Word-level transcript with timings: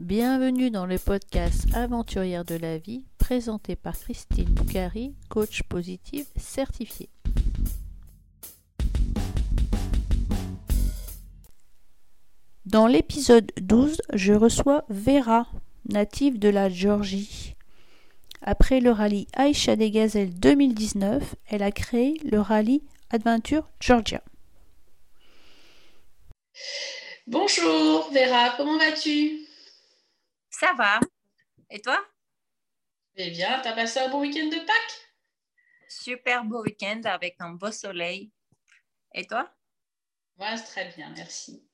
Bienvenue 0.00 0.70
dans 0.70 0.86
le 0.86 0.98
podcast 0.98 1.66
Aventurière 1.74 2.46
de 2.46 2.54
la 2.54 2.78
vie 2.78 3.04
présenté 3.18 3.76
par 3.76 3.98
Christine 3.98 4.46
Boucari, 4.46 5.14
coach 5.28 5.62
positive 5.64 6.24
certifiée. 6.36 7.10
Dans 12.64 12.86
l'épisode 12.86 13.52
12, 13.60 14.00
je 14.14 14.32
reçois 14.32 14.86
Vera, 14.88 15.46
native 15.90 16.38
de 16.38 16.48
la 16.48 16.70
Géorgie. 16.70 17.54
Après 18.40 18.80
le 18.80 18.92
rallye 18.92 19.26
Aisha 19.36 19.76
des 19.76 19.90
Gazelles 19.90 20.32
2019, 20.32 21.34
elle 21.50 21.62
a 21.62 21.72
créé 21.72 22.18
le 22.24 22.40
rallye 22.40 22.82
Adventure 23.10 23.68
Georgia. 23.80 24.22
Bonjour 27.26 28.10
Vera, 28.14 28.54
comment 28.56 28.78
vas-tu? 28.78 29.49
Ça 30.60 30.74
va. 30.74 31.00
Et 31.70 31.80
toi? 31.80 31.98
Eh 33.16 33.30
bien, 33.30 33.62
tu 33.62 33.68
as 33.68 33.72
passé 33.72 33.98
un 34.00 34.10
bon 34.10 34.20
week-end 34.20 34.48
de 34.48 34.58
Pâques? 34.58 35.10
Super 35.88 36.44
beau 36.44 36.62
week-end 36.62 37.00
avec 37.04 37.36
un 37.38 37.52
beau 37.52 37.72
soleil. 37.72 38.30
Et 39.14 39.26
toi? 39.26 39.50
Moi, 40.36 40.54
c'est 40.58 40.64
très 40.64 40.84
bien, 40.94 41.14
merci. 41.16 41.66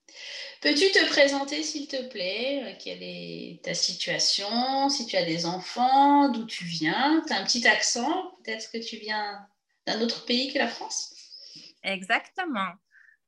Peux-tu 0.60 0.92
te 0.92 1.04
présenter, 1.08 1.64
s'il 1.64 1.88
te 1.88 2.08
plaît? 2.10 2.78
Quelle 2.80 3.02
est 3.02 3.60
ta 3.64 3.74
situation? 3.74 4.88
Si 4.88 5.04
tu 5.06 5.16
as 5.16 5.24
des 5.24 5.46
enfants, 5.46 6.28
d'où 6.28 6.46
tu 6.46 6.64
viens? 6.64 7.24
Tu 7.26 7.32
as 7.32 7.40
un 7.40 7.44
petit 7.44 7.66
accent 7.66 8.36
Peut-être 8.44 8.70
que 8.70 8.78
tu 8.78 8.98
viens 8.98 9.48
d'un 9.84 10.00
autre 10.00 10.24
pays 10.26 10.52
que 10.52 10.58
la 10.58 10.68
France? 10.68 11.12
Exactement. 11.82 12.70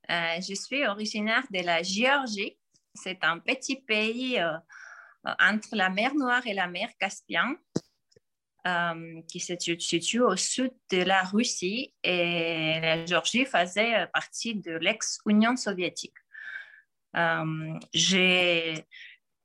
Euh, 0.09 0.39
je 0.39 0.53
suis 0.53 0.85
originaire 0.87 1.43
de 1.51 1.59
la 1.59 1.83
Géorgie. 1.83 2.57
C'est 2.95 3.25
un 3.25 3.39
petit 3.39 3.75
pays 3.75 4.39
euh, 4.39 4.57
entre 5.23 5.75
la 5.75 5.89
mer 5.89 6.13
Noire 6.15 6.45
et 6.47 6.53
la 6.53 6.67
mer 6.67 6.89
Caspienne 6.99 7.55
euh, 8.67 9.21
qui 9.27 9.39
se 9.39 9.53
situe 9.57 10.21
au 10.21 10.35
sud 10.35 10.71
de 10.91 11.03
la 11.03 11.23
Russie 11.23 11.93
et 12.03 12.79
la 12.81 13.05
Géorgie 13.05 13.45
faisait 13.45 14.07
partie 14.13 14.55
de 14.55 14.71
l'ex-Union 14.71 15.55
soviétique. 15.55 16.17
je 17.13 18.81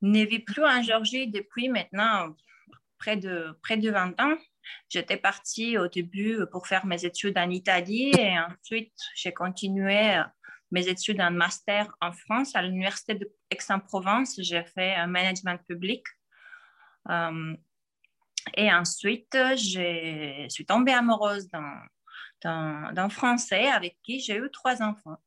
ne 0.02 0.25
vis 0.25 0.41
plus 0.41 0.64
en 0.64 0.83
Géorgie 0.83 1.28
depuis 1.28 1.69
maintenant 1.69 2.34
près 2.98 3.17
de, 3.17 3.56
près 3.62 3.77
de 3.77 3.91
20 3.91 4.20
ans. 4.20 4.36
J'étais 4.89 5.17
partie 5.17 5.78
au 5.78 5.89
début 5.89 6.39
pour 6.50 6.67
faire 6.67 6.86
mes 6.86 7.05
études 7.05 7.36
en 7.39 7.50
Italie 7.50 8.12
et 8.19 8.39
ensuite 8.39 8.95
j'ai 9.14 9.33
continué 9.33 10.22
mes 10.75 10.89
études 10.89 11.20
en 11.20 11.30
master 11.30 11.94
en 12.00 12.12
France 12.12 12.56
à 12.56 12.62
l'Université 12.62 13.14
d'Aix-en-Provence. 13.14 14.41
J'ai 14.42 14.64
fait 14.64 14.94
un 14.97 15.06
management 15.06 15.58
public. 15.69 16.05
Euh, 17.08 17.56
et 18.56 18.72
ensuite, 18.72 19.33
je 19.33 20.47
suis 20.48 20.67
tombée 20.67 20.92
amoureuse 20.92 21.48
d'un 22.42 23.08
Français 23.08 23.69
avec 23.69 23.98
qui 24.02 24.19
j'ai 24.19 24.36
eu 24.36 24.50
trois 24.50 24.83
enfants. 24.83 25.19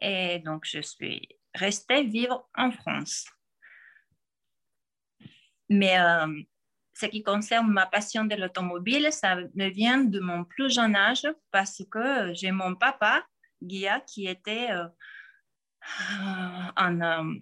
Et 0.00 0.38
donc, 0.38 0.64
je 0.64 0.80
suis 0.80 1.28
restée 1.54 2.02
vivre 2.04 2.48
en 2.56 2.70
France. 2.70 3.26
Mais 5.68 5.98
euh, 6.00 6.42
ce 6.94 7.04
qui 7.06 7.22
concerne 7.22 7.70
ma 7.70 7.86
passion 7.86 8.24
de 8.24 8.34
l'automobile, 8.34 9.12
ça 9.12 9.36
me 9.36 9.68
vient 9.68 9.98
de 9.98 10.20
mon 10.20 10.44
plus 10.44 10.72
jeune 10.72 10.96
âge 10.96 11.26
parce 11.50 11.82
que 11.90 12.32
j'ai 12.32 12.50
mon 12.50 12.74
papa, 12.74 13.24
Qui 14.06 14.26
était 14.26 14.70
euh, 14.70 14.86
euh, 16.80 17.40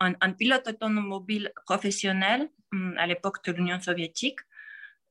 un, 0.00 0.32
pilote 0.32 0.68
automobile 0.68 1.52
professionnel 1.64 2.48
hum, 2.72 2.94
à 2.98 3.06
l'époque 3.06 3.44
de 3.44 3.52
l'Union 3.52 3.80
soviétique. 3.80 4.40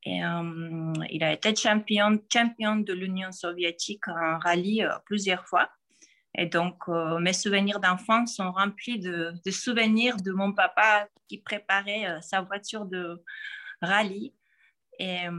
Et, 0.03 0.23
hum, 0.23 0.93
il 1.09 1.23
a 1.23 1.33
été 1.33 1.55
champion, 1.55 2.19
champion 2.31 2.77
de 2.77 2.93
l'Union 2.93 3.31
soviétique 3.31 4.07
en 4.07 4.39
rallye 4.39 4.85
plusieurs 5.05 5.45
fois. 5.47 5.69
Et 6.37 6.45
donc, 6.45 6.83
euh, 6.87 7.19
mes 7.19 7.33
souvenirs 7.33 7.79
d'enfance 7.79 8.35
sont 8.35 8.51
remplis 8.51 8.99
de, 8.99 9.33
souvenirs 9.49 10.17
de 10.17 10.31
mon 10.31 10.53
papa 10.53 11.07
qui 11.27 11.39
préparait 11.39 12.07
euh, 12.07 12.21
sa 12.21 12.41
voiture 12.41 12.85
de 12.85 13.23
rallye. 13.81 14.33
Et 14.99 15.27
euh, 15.27 15.31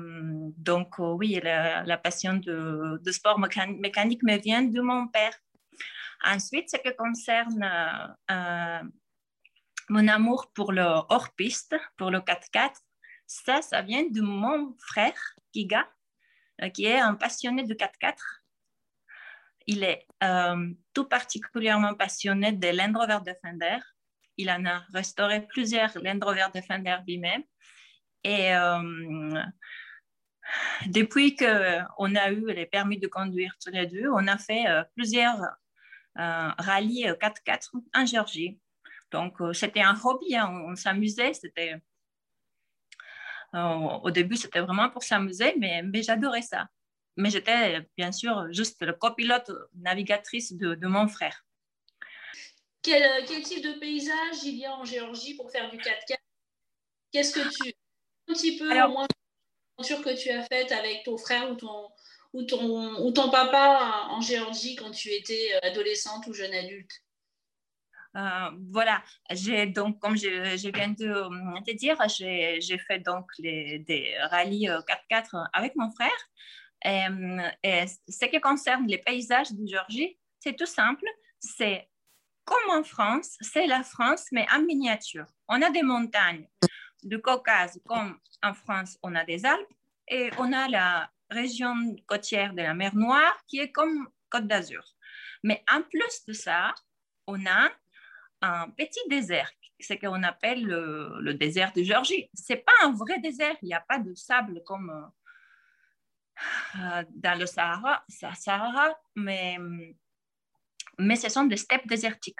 donc, 0.56 0.98
oui, 0.98 1.38
la, 1.42 1.98
passion 1.98 2.34
de, 2.34 3.00
sport 3.12 3.38
mécanique 3.38 4.22
me 4.22 4.36
vient 4.38 4.62
de 4.62 4.80
mon 4.80 5.06
père. 5.08 5.36
Ensuite, 6.24 6.70
ce 6.70 6.76
qui 6.76 6.94
concerne 6.96 7.64
mon 9.88 10.08
amour 10.08 10.50
pour 10.54 10.72
le 10.72 10.82
hors-piste, 10.82 11.76
pour 11.96 12.10
le 12.10 12.18
4x4, 12.18 12.72
ça, 13.26 13.62
ça 13.62 13.82
vient 13.82 14.04
de 14.10 14.20
mon 14.20 14.74
frère, 14.78 15.18
Giga, 15.54 15.88
qui 16.74 16.86
est 16.86 16.98
un 16.98 17.14
passionné 17.14 17.64
de 17.64 17.74
4x4 17.74 18.16
il 19.70 19.84
est 19.84 20.04
euh, 20.24 20.74
tout 20.92 21.04
particulièrement 21.04 21.94
passionné 21.94 22.52
de 22.52 22.68
Land 22.68 22.98
Rover 22.98 23.20
Defender. 23.24 23.78
Il 24.36 24.50
en 24.50 24.64
a 24.66 24.82
restauré 24.92 25.46
plusieurs 25.46 25.96
Land 26.02 26.18
Rover 26.22 26.46
Defender 26.52 26.96
lui-même. 27.06 27.42
Et 28.24 28.54
euh, 28.54 29.42
depuis 30.86 31.36
qu'on 31.36 32.14
a 32.14 32.30
eu 32.30 32.52
les 32.52 32.66
permis 32.66 32.98
de 32.98 33.06
conduire 33.06 33.56
tous 33.62 33.70
les 33.70 33.86
deux, 33.86 34.08
on 34.10 34.26
a 34.26 34.38
fait 34.38 34.66
euh, 34.68 34.82
plusieurs 34.94 35.40
rallyes 36.16 37.06
4x4 37.06 37.70
en 37.94 38.04
Géorgie. 38.04 38.58
Donc, 39.10 39.38
c'était 39.54 39.80
un 39.80 39.98
hobby, 40.04 40.36
hein. 40.36 40.48
on, 40.66 40.76
s'amusait. 40.76 41.32
C'était, 41.32 41.76
au 43.54 44.10
début, 44.10 44.36
c'était 44.36 44.60
vraiment 44.60 44.90
pour 44.90 45.02
s'amuser, 45.02 45.54
mais 45.58 46.02
j'adorais 46.02 46.42
ça 46.42 46.68
mais 47.20 47.30
j'étais 47.30 47.86
bien 47.96 48.12
sûr 48.12 48.52
juste 48.52 48.82
le 48.82 48.92
copilote 48.92 49.50
navigatrice 49.74 50.52
de, 50.54 50.86
mon 50.86 51.08
frère. 51.08 51.44
Quel, 52.82 53.24
quel, 53.26 53.42
type 53.42 53.62
de 53.62 53.78
paysage 53.78 54.42
il 54.44 54.56
y 54.56 54.64
a 54.64 54.74
en 54.74 54.84
Géorgie 54.84 55.34
pour 55.34 55.50
faire 55.50 55.70
du 55.70 55.76
4x4 55.76 56.16
Qu'est-ce 57.12 57.34
que 57.34 57.48
tu... 57.48 57.74
Un 58.30 58.32
petit 58.34 58.56
peu 58.56 58.70
Alors, 58.70 58.90
moins 58.90 59.06
l'aventure 59.78 60.04
que 60.04 60.16
tu 60.16 60.30
as 60.30 60.44
faite 60.44 60.70
avec 60.70 61.02
ton 61.04 61.18
frère 61.18 61.50
ou 61.50 61.56
ton, 61.56 61.88
ou 62.32 62.44
ton, 62.44 63.04
ou 63.04 63.10
ton 63.10 63.28
papa 63.30 64.06
en 64.10 64.20
Géorgie 64.20 64.76
quand 64.76 64.92
tu 64.92 65.08
étais 65.08 65.52
adolescente 65.62 66.26
ou 66.28 66.32
jeune 66.32 66.54
adulte? 66.54 66.92
Euh, 68.16 68.50
voilà, 68.70 69.02
j'ai 69.30 69.66
donc, 69.66 69.98
comme 70.00 70.16
je, 70.16 70.56
je, 70.56 70.68
viens 70.68 70.88
de 70.88 71.64
te 71.64 71.76
dire, 71.76 71.96
j'ai 72.08 72.78
fait 72.78 72.98
donc 73.00 73.26
les, 73.38 73.80
des 73.80 74.16
rallyes 74.30 74.68
4x4 74.68 75.36
euh, 75.36 75.44
avec 75.52 75.74
mon 75.76 75.90
frère. 75.90 76.10
Euh, 76.86 77.50
et 77.62 77.84
ce 78.08 78.24
qui 78.26 78.40
concerne 78.40 78.86
les 78.86 78.98
paysages 78.98 79.52
de 79.52 79.66
Géorgie, 79.66 80.18
c'est 80.38 80.56
tout 80.56 80.66
simple. 80.66 81.04
C'est 81.40 81.88
comme 82.44 82.78
en 82.78 82.84
France, 82.84 83.36
c'est 83.40 83.66
la 83.66 83.82
France, 83.82 84.26
mais 84.32 84.46
en 84.52 84.60
miniature. 84.62 85.26
On 85.48 85.62
a 85.62 85.70
des 85.70 85.82
montagnes 85.82 86.48
du 87.02 87.20
Caucase, 87.20 87.80
comme 87.86 88.18
en 88.42 88.54
France, 88.54 88.98
on 89.02 89.14
a 89.14 89.24
des 89.24 89.44
Alpes, 89.44 89.72
et 90.08 90.30
on 90.38 90.52
a 90.52 90.68
la 90.68 91.10
région 91.30 91.74
côtière 92.06 92.52
de 92.52 92.62
la 92.62 92.74
mer 92.74 92.94
Noire, 92.94 93.36
qui 93.46 93.60
est 93.60 93.70
comme 93.70 94.08
Côte 94.28 94.46
d'Azur. 94.46 94.84
Mais 95.42 95.64
en 95.72 95.82
plus 95.82 96.24
de 96.26 96.32
ça, 96.32 96.74
on 97.26 97.44
a 97.46 97.70
un 98.42 98.70
petit 98.70 99.00
désert, 99.08 99.50
ce 99.78 99.94
qu'on 99.94 100.22
appelle 100.22 100.64
le, 100.64 101.34
désert 101.34 101.72
de 101.72 101.82
Géorgie. 101.82 102.28
Ce 102.34 102.52
n'est 102.52 102.60
pas 102.60 102.72
un 102.82 102.92
vrai 102.92 103.20
désert, 103.20 103.56
il 103.62 103.66
n'y 103.66 103.74
a 103.74 103.80
pas 103.80 103.98
de 103.98 104.14
sable 104.14 104.62
comme 104.64 104.90
euh, 106.76 107.04
dans 107.10 107.38
le 107.38 107.46
Sahara, 107.46 108.04
Sahara 108.08 108.98
mais, 109.14 109.58
mais 110.98 111.16
ce 111.16 111.28
sont 111.28 111.44
des 111.44 111.56
steppes 111.56 111.86
désertiques. 111.86 112.38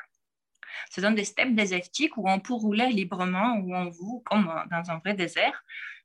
Ce 0.90 1.00
sont 1.00 1.10
des 1.12 1.24
steppes 1.24 1.54
désertiques 1.54 2.16
où 2.16 2.28
on 2.28 2.40
peut 2.40 2.54
rouler 2.54 2.88
librement, 2.88 3.56
où 3.58 3.74
on 3.74 3.88
vous, 3.90 4.22
comme 4.26 4.46
dans 4.70 4.90
un 4.90 4.98
vrai 4.98 5.14
désert. 5.14 5.62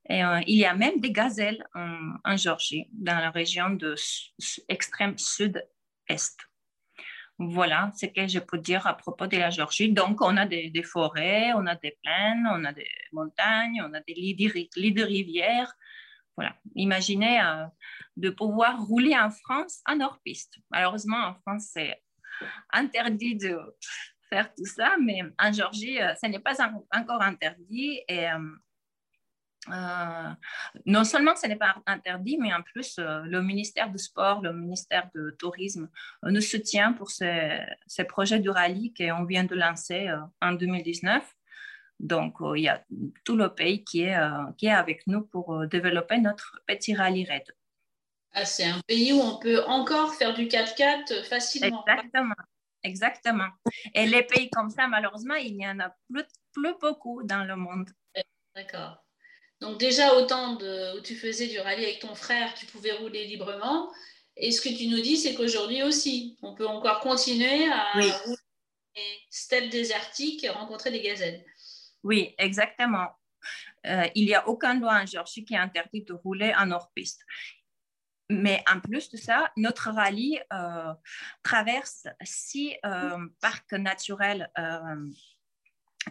Et 0.07 0.23
euh, 0.23 0.39
il 0.45 0.57
y 0.57 0.65
a 0.65 0.75
même 0.75 0.99
des 0.99 1.11
gazelles 1.11 1.65
en, 1.73 2.37
Géorgie, 2.37 2.87
dans 2.91 3.17
la 3.17 3.31
région 3.31 3.71
de 3.71 3.95
extrême 4.69 5.17
sud-est. 5.17 6.39
Voilà 7.37 7.91
ce 7.95 8.05
que 8.05 8.27
je 8.27 8.39
peux 8.39 8.59
dire 8.59 8.85
à 8.87 8.95
propos 8.95 9.27
de 9.27 9.37
la 9.37 9.49
Géorgie. 9.49 9.91
Donc, 9.91 10.21
on 10.21 10.37
a 10.37 10.45
des, 10.45 10.83
forêts, 10.83 11.51
on 11.53 11.65
a 11.65 11.75
des 11.75 11.97
plaines, 12.01 12.47
on 12.49 12.63
a 12.63 12.71
des 12.71 12.87
montagnes, 13.11 13.81
on 13.81 13.93
a 13.93 13.99
des 14.01 14.13
lits 14.13 14.35
de, 14.35 15.03
rivières. 15.03 15.73
Voilà. 16.37 16.55
Imaginez 16.75 17.41
euh, 17.41 17.65
de 18.15 18.29
pouvoir 18.29 18.85
rouler 18.85 19.17
en 19.17 19.31
France 19.31 19.81
en 19.87 19.99
hors-piste. 19.99 20.59
Malheureusement, 20.69 21.17
en 21.17 21.35
France, 21.35 21.71
c'est 21.73 22.01
interdit 22.71 23.35
de 23.35 23.59
faire 24.29 24.53
tout 24.53 24.65
ça, 24.65 24.95
mais 25.01 25.21
en 25.39 25.51
Géorgie, 25.51 26.01
euh, 26.01 26.13
ce 26.21 26.27
n'est 26.27 26.39
pas 26.39 26.55
encore 26.93 27.21
interdit. 27.21 28.01
Et 28.07 28.29
euh, 28.29 28.39
euh, 29.71 30.29
non 30.85 31.03
seulement 31.03 31.35
ce 31.35 31.47
n'est 31.47 31.55
pas 31.55 31.75
interdit, 31.85 32.37
mais 32.39 32.53
en 32.53 32.61
plus, 32.61 32.99
le 32.99 33.41
ministère 33.41 33.89
du 33.89 33.97
Sport, 33.97 34.41
le 34.41 34.53
ministère 34.53 35.09
du 35.15 35.35
Tourisme 35.37 35.89
nous 36.23 36.41
soutient 36.41 36.93
pour 36.93 37.09
ces, 37.09 37.65
projets 38.07 38.39
du 38.39 38.49
rallye 38.49 38.93
qu'on 38.93 39.25
vient 39.25 39.43
de 39.43 39.55
lancer 39.55 40.13
en 40.41 40.51
2019. 40.51 41.23
Donc, 41.99 42.35
il 42.55 42.61
y 42.61 42.67
a 42.67 42.83
tout 43.23 43.37
le 43.37 43.49
pays 43.55 43.83
qui 43.83 44.01
est, 44.01 44.17
qui 44.57 44.67
est 44.67 44.71
avec 44.71 45.07
nous 45.07 45.21
pour 45.25 45.65
développer 45.65 46.19
notre 46.19 46.59
petit 46.67 46.93
rallye 46.93 47.25
raid. 47.25 47.45
Ah, 48.33 48.45
c'est 48.45 48.65
un 48.65 48.81
pays 48.85 49.13
où 49.13 49.21
on 49.21 49.39
peut 49.39 49.63
encore 49.63 50.13
faire 50.13 50.33
du 50.33 50.47
4x4 50.47 51.23
facilement. 51.23 51.83
Exactement. 51.87 52.35
Exactement. 52.85 53.49
Et 53.95 54.05
les 54.05 54.23
pays 54.23 54.49
comme 54.51 54.69
ça, 54.69 54.87
malheureusement, 54.87 55.33
il 55.33 55.57
n'y 55.57 55.67
en 55.67 55.79
a 55.79 55.89
plus, 56.07 56.23
plus 56.53 56.75
beaucoup 56.79 57.23
dans 57.23 57.43
le 57.43 57.55
monde. 57.55 57.89
D'accord. 58.55 59.03
Donc 59.59 59.79
déjà, 59.79 60.13
au 60.13 60.27
temps 60.27 60.55
de, 60.55 60.97
où 60.97 61.01
tu 61.01 61.15
faisais 61.15 61.47
du 61.47 61.59
rallye 61.59 61.83
avec 61.83 61.99
ton 61.99 62.13
frère, 62.13 62.53
tu 62.53 62.67
pouvais 62.67 62.91
rouler 62.91 63.25
librement. 63.25 63.91
Et 64.37 64.51
ce 64.51 64.61
que 64.61 64.69
tu 64.69 64.87
nous 64.87 65.01
dis, 65.01 65.17
c'est 65.17 65.33
qu'aujourd'hui 65.33 65.81
aussi, 65.81 66.37
on 66.43 66.53
peut 66.53 66.67
encore 66.67 66.99
continuer 66.99 67.67
à 67.71 67.93
rouler 67.93 68.11
des 68.95 69.19
steppes 69.29 69.69
désertiques, 69.69 70.45
rencontrer 70.47 70.91
des 70.91 71.01
gazelles. 71.01 71.43
Oui, 72.03 72.35
exactement. 72.37 73.07
Euh, 73.87 74.07
il 74.13 74.25
n'y 74.25 74.35
a 74.35 74.47
aucun 74.47 74.79
loi 74.79 75.01
en 75.01 75.05
Géorgie 75.05 75.43
qui 75.43 75.55
interdit 75.55 76.03
de 76.03 76.13
rouler 76.13 76.53
en 76.55 76.71
hors-piste. 76.71 77.21
Mais 78.29 78.63
en 78.73 78.79
plus 78.79 79.09
de 79.11 79.17
ça, 79.17 79.51
notre 79.55 79.91
rallye 79.91 80.39
euh, 80.51 80.93
traverse 81.43 82.07
six 82.23 82.75
euh, 82.85 83.17
parcs 83.41 83.73
naturels 83.73 84.49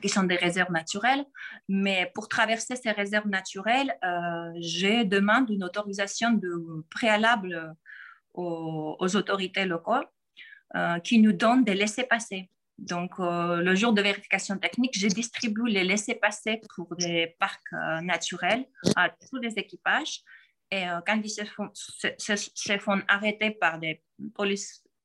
qui 0.02 0.08
sont 0.08 0.25
des 0.25 0.37
réserves 0.37 0.72
naturelles. 0.72 1.25
Mais 1.69 2.11
pour 2.14 2.28
traverser 2.28 2.76
ces 2.76 2.90
réserves 2.90 3.28
naturelles, 3.28 3.96
j'ai 4.56 5.05
demande 5.05 5.50
une 5.50 5.64
autorisation 5.64 6.40
préalable 6.90 7.75
aux, 8.32 9.16
autorités 9.16 9.66
locales 9.66 10.08
qui 11.05 11.20
nous 11.20 11.32
donnent 11.32 11.64
des 11.64 11.75
laissés-passer. 11.75 12.50
Donc, 12.78 13.20
euh, 13.20 13.56
le 13.62 13.75
jour 13.75 13.93
de 13.93 14.02
vérification 14.02 14.58
technique, 14.58 14.99
je 14.99 15.06
distribue 15.06 15.69
les 15.69 15.84
laissés-passer 15.84 16.61
pour 16.75 16.96
des 16.96 17.37
parcs 17.38 17.72
euh, 17.72 18.00
naturels 18.00 18.66
à 18.96 19.11
tous 19.11 19.37
les 19.37 19.55
équipages. 19.55 20.22
Et 20.70 20.88
euh, 20.88 21.00
quand 21.06 21.20
ils 21.22 21.31
se 21.31 21.44
font, 21.44 21.70
se, 21.72 23.05
arrêter 23.08 23.50
par 23.50 23.78
des 23.78 24.02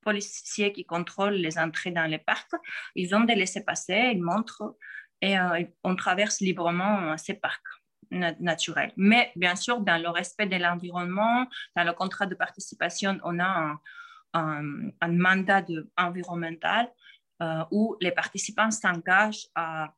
policiers 0.03 0.71
qui 0.73 0.85
contrôlent 0.85 1.35
les 1.35 1.57
entrées 1.57 1.91
dans 1.91 2.06
les 2.06 2.17
parcs, 2.17 2.56
ils 2.95 3.13
ont 3.15 3.23
des 3.23 3.35
laissés-passer, 3.35 4.11
ils 4.13 4.21
montrent 4.21 4.75
et 5.21 5.35
on 5.83 5.97
traverse 5.97 6.39
librement 6.39 7.17
ces 7.17 7.33
parcs 7.33 7.61
naturels. 8.11 8.91
Mais 8.97 9.31
bien 9.35 9.56
sûr, 9.56 9.81
dans 9.81 10.01
le 10.01 10.09
respect 10.09 10.47
de 10.47 10.56
l'environnement, 10.56 11.47
dans 11.75 11.83
le 11.83 11.94
contrat 11.94 12.25
de 12.25 12.35
participation, 12.35 13.19
on 13.23 13.39
a 13.39 13.79
un, 14.33 14.91
mandat 15.07 15.65
environnemental 15.97 16.91
euh, 17.41 17.63
où 17.71 17.97
les 18.01 18.11
participants 18.11 18.71
s'engagent 18.71 19.47
à 19.56 19.94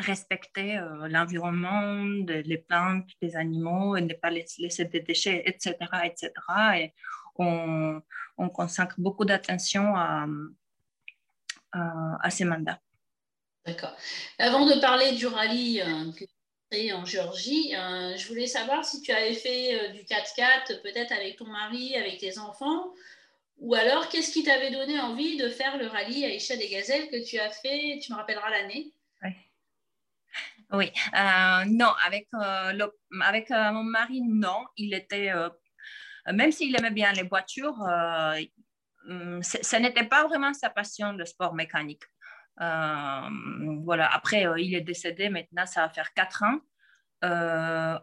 respecter 0.00 0.78
euh, 0.78 1.08
l'environnement, 1.08 2.04
les 2.26 2.58
plantes, 2.58 3.08
les 3.22 3.36
animaux, 3.36 3.96
et 3.96 4.02
ne 4.02 4.14
pas 4.14 4.30
laisser 4.30 4.84
des 4.84 5.00
déchets, 5.00 5.42
etc. 5.46 5.76
etc. 6.04 6.32
Et 6.76 6.94
on, 7.36 8.02
consacre 8.54 8.94
beaucoup 8.98 9.24
d'attention 9.24 9.94
à, 9.96 10.26
à, 11.72 12.30
ces 12.30 12.44
mandats. 12.44 12.80
D'accord. 13.66 13.94
Avant 14.38 14.66
de 14.66 14.80
parler 14.80 15.12
du 15.12 15.26
rallye 15.26 15.82
euh, 15.82 16.10
que 16.12 16.24
tu 16.70 16.90
as 16.90 16.96
en 16.96 17.04
Géorgie, 17.04 17.72
je 17.72 18.28
voulais 18.28 18.46
savoir 18.46 18.84
si 18.84 19.02
tu 19.02 19.12
avais 19.12 19.34
fait 19.34 19.92
du 19.92 20.00
4x4, 20.02 20.82
peut-être 20.82 21.12
avec 21.12 21.36
ton 21.36 21.46
mari, 21.46 21.96
avec 21.96 22.18
tes 22.18 22.38
enfants, 22.38 22.92
ou 23.60 23.74
alors, 23.74 24.08
qu'est-ce 24.08 24.32
qui 24.32 24.42
t'avait 24.42 24.70
donné 24.70 24.98
envie 24.98 25.36
de 25.36 25.48
faire 25.48 25.76
le 25.76 25.86
rallye 25.86 26.24
Aïcha 26.24 26.56
des 26.56 26.68
Gazelles 26.68 27.10
que 27.10 27.22
tu 27.22 27.38
as 27.38 27.50
fait 27.50 27.98
Tu 28.02 28.10
me 28.10 28.16
rappelleras 28.16 28.48
l'année? 28.48 28.94
Oui, 30.72 30.92
euh, 31.14 31.64
non, 31.66 31.92
avec, 32.06 32.28
euh, 32.34 32.88
avec 33.22 33.50
euh, 33.50 33.72
mon 33.72 33.82
mari, 33.82 34.22
non. 34.22 34.64
Il 34.76 34.94
était, 34.94 35.32
même 36.32 36.52
s'il 36.52 36.76
aimait 36.76 36.92
bien 36.92 37.12
les 37.12 37.24
voitures, 37.24 37.76
ce 39.04 39.76
n'était 39.76 40.04
pas 40.06 40.24
vraiment 40.26 40.54
sa 40.54 40.70
passion, 40.70 41.12
le 41.12 41.24
sport 41.24 41.54
mécanique. 41.54 42.04
voilà, 42.56 44.12
après, 44.14 44.46
il 44.58 44.74
est 44.74 44.80
décédé 44.82 45.28
maintenant, 45.28 45.66
ça 45.66 45.82
va 45.82 45.88
faire 45.90 46.12
quatre 46.14 46.44
ans. 46.44 46.60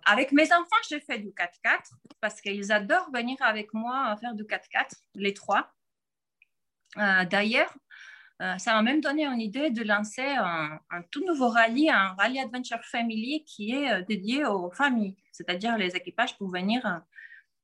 Avec 0.05 0.33
mes 0.33 0.51
enfants, 0.51 0.81
j'ai 0.89 0.99
fait 0.99 1.19
du 1.19 1.29
4x4 1.29 1.79
parce 2.19 2.41
qu'ils 2.41 2.71
adorent 2.71 3.11
venir 3.13 3.37
avec 3.41 3.73
moi 3.73 4.15
faire 4.19 4.33
du 4.33 4.43
4x4, 4.43 4.91
les 5.15 5.33
trois. 5.33 5.71
D'ailleurs, 6.95 7.73
ça 8.39 8.73
m'a 8.73 8.83
même 8.83 9.01
donné 9.01 9.25
une 9.25 9.41
idée 9.41 9.71
de 9.71 9.83
lancer 9.83 10.25
un, 10.25 10.79
tout 11.11 11.25
nouveau 11.25 11.49
rallye, 11.49 11.89
un 11.89 12.13
rallye 12.19 12.39
Adventure 12.39 12.83
Family 12.83 13.43
qui 13.45 13.73
est 13.73 14.03
dédié 14.03 14.45
aux 14.45 14.69
familles, 14.69 15.15
c'est-à-dire 15.31 15.77
les 15.77 15.95
équipages 15.95 16.37
pour 16.37 16.51
venir 16.51 17.01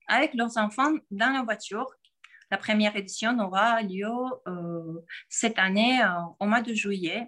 avec 0.08 0.34
leurs 0.34 0.58
enfants 0.58 0.94
dans 1.12 1.32
la 1.32 1.44
voiture. 1.44 1.88
La 2.50 2.58
première 2.58 2.96
édition 2.96 3.38
aura 3.40 3.84
lieu 3.84 4.10
cette 5.30 5.60
année 5.60 6.02
au 6.40 6.46
mois 6.48 6.62
de 6.62 6.74
juillet 6.74 7.28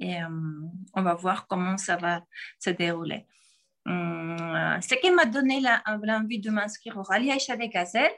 et 0.00 0.22
euh, 0.22 0.28
on 0.94 1.02
va 1.02 1.14
voir 1.14 1.46
comment 1.46 1.76
ça 1.76 1.96
va 1.96 2.22
se 2.58 2.70
dérouler. 2.70 3.26
Hum, 3.86 4.36
ce 4.80 4.94
qui 4.96 5.10
m'a 5.10 5.24
donné 5.24 5.60
l'envie 6.02 6.40
de 6.40 6.50
m'inscrire 6.50 6.96
au 6.96 7.02
rallye 7.02 7.30
Aïcha 7.30 7.56
des 7.56 7.68
Gazelles, 7.68 8.10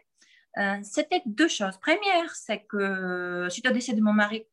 euh, 0.57 0.79
c'était 0.83 1.23
deux 1.27 1.49
choses. 1.49 1.79
Première, 1.79 2.35
c'est 2.35 2.65
que 2.69 3.49
suite 3.51 3.69
au 3.69 3.73
décès 3.73 3.95
de 3.95 4.01
mon 4.01 4.13
mari, 4.13 4.45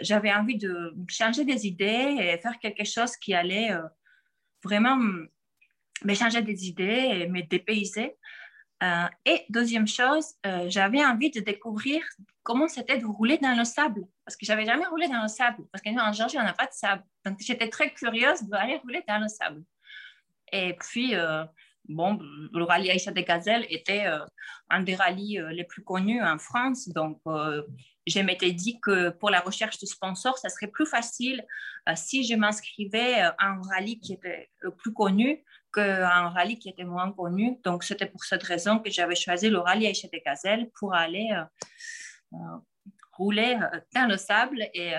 j'avais 0.00 0.32
envie 0.32 0.56
de 0.56 0.94
changer 1.08 1.44
des 1.44 1.66
idées 1.66 2.16
et 2.18 2.38
faire 2.38 2.58
quelque 2.60 2.84
chose 2.84 3.16
qui 3.16 3.34
allait 3.34 3.72
euh, 3.72 3.82
vraiment 4.62 4.96
me 4.96 6.14
changer 6.14 6.42
des 6.42 6.66
idées 6.66 7.10
et 7.12 7.28
me 7.28 7.42
dépayser. 7.42 8.16
Euh, 8.82 9.06
et 9.24 9.46
deuxième 9.48 9.86
chose, 9.86 10.26
euh, 10.46 10.66
j'avais 10.68 11.04
envie 11.04 11.30
de 11.30 11.40
découvrir 11.40 12.04
comment 12.42 12.68
c'était 12.68 12.98
de 12.98 13.06
rouler 13.06 13.38
dans 13.38 13.56
le 13.56 13.64
sable, 13.64 14.02
parce 14.24 14.36
que 14.36 14.44
j'avais 14.44 14.66
jamais 14.66 14.84
roulé 14.86 15.08
dans 15.08 15.22
le 15.22 15.28
sable, 15.28 15.64
parce 15.72 15.82
qu'en 15.82 16.12
Georgie, 16.12 16.38
on 16.38 16.42
n'a 16.42 16.52
pas 16.52 16.66
de 16.66 16.72
sable. 16.72 17.02
Donc, 17.24 17.38
j'étais 17.40 17.68
très 17.68 17.94
curieuse 17.94 18.42
d'aller 18.42 18.76
rouler 18.78 19.02
dans 19.08 19.18
le 19.18 19.28
sable. 19.28 19.62
Et 20.52 20.74
puis, 20.74 21.14
euh, 21.14 21.44
bon, 21.88 22.18
le 22.20 22.64
rallye 22.64 22.90
Aïcha 22.90 23.12
des 23.12 23.24
Gazelles 23.24 23.66
était 23.68 24.06
un 24.70 24.82
des 24.82 24.94
rallyes 24.94 25.40
les 25.50 25.64
plus 25.64 25.82
connus 25.82 26.22
en 26.22 26.38
France. 26.38 26.88
Donc, 26.88 27.20
je 28.06 28.20
m'étais 28.20 28.52
dit 28.52 28.80
que 28.80 29.10
pour 29.10 29.30
la 29.30 29.40
recherche 29.40 29.78
de 29.78 29.86
sponsors, 29.86 30.38
ça 30.38 30.48
serait 30.48 30.68
plus 30.68 30.86
facile 30.86 31.44
si 31.94 32.24
je 32.24 32.34
m'inscrivais 32.34 33.20
à 33.20 33.34
un 33.38 33.60
rallye 33.62 33.98
qui 34.00 34.14
était 34.14 34.50
plus 34.78 34.92
connu 34.92 35.44
un 35.80 36.28
rallye 36.30 36.58
qui 36.58 36.68
était 36.68 36.84
moins 36.84 37.12
connu. 37.12 37.58
Donc, 37.64 37.84
c'était 37.84 38.06
pour 38.06 38.24
cette 38.24 38.42
raison 38.42 38.78
que 38.78 38.90
j'avais 38.90 39.14
choisi 39.14 39.48
le 39.48 39.58
rallye 39.58 39.86
Aïcha 39.86 40.08
des 40.08 40.20
Gazelles 40.20 40.70
pour 40.78 40.94
aller 40.94 41.30
euh, 41.32 41.44
euh, 42.34 42.58
rouler 43.12 43.58
euh, 43.60 43.80
dans 43.94 44.08
le 44.08 44.16
sable 44.16 44.62
et 44.74 44.94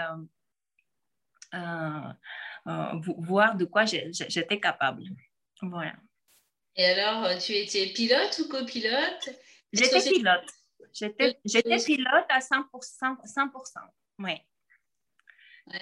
voir 3.18 3.56
de 3.56 3.66
quoi 3.66 3.86
j'étais 3.86 4.60
capable. 4.60 5.04
Voilà. 5.62 5.94
Et 6.76 6.86
alors, 6.86 7.38
tu 7.40 7.54
étais 7.54 7.88
pilote 7.88 8.40
ou 8.40 8.50
copilote? 8.50 9.30
J'étais 9.72 10.02
pilote. 10.02 10.50
J'étais 10.94 11.78
pilote 11.78 12.26
à 12.30 12.40
100%. 12.40 12.64
100%. 13.26 13.52
Oui. 14.20 14.34
Ouais. 15.68 15.82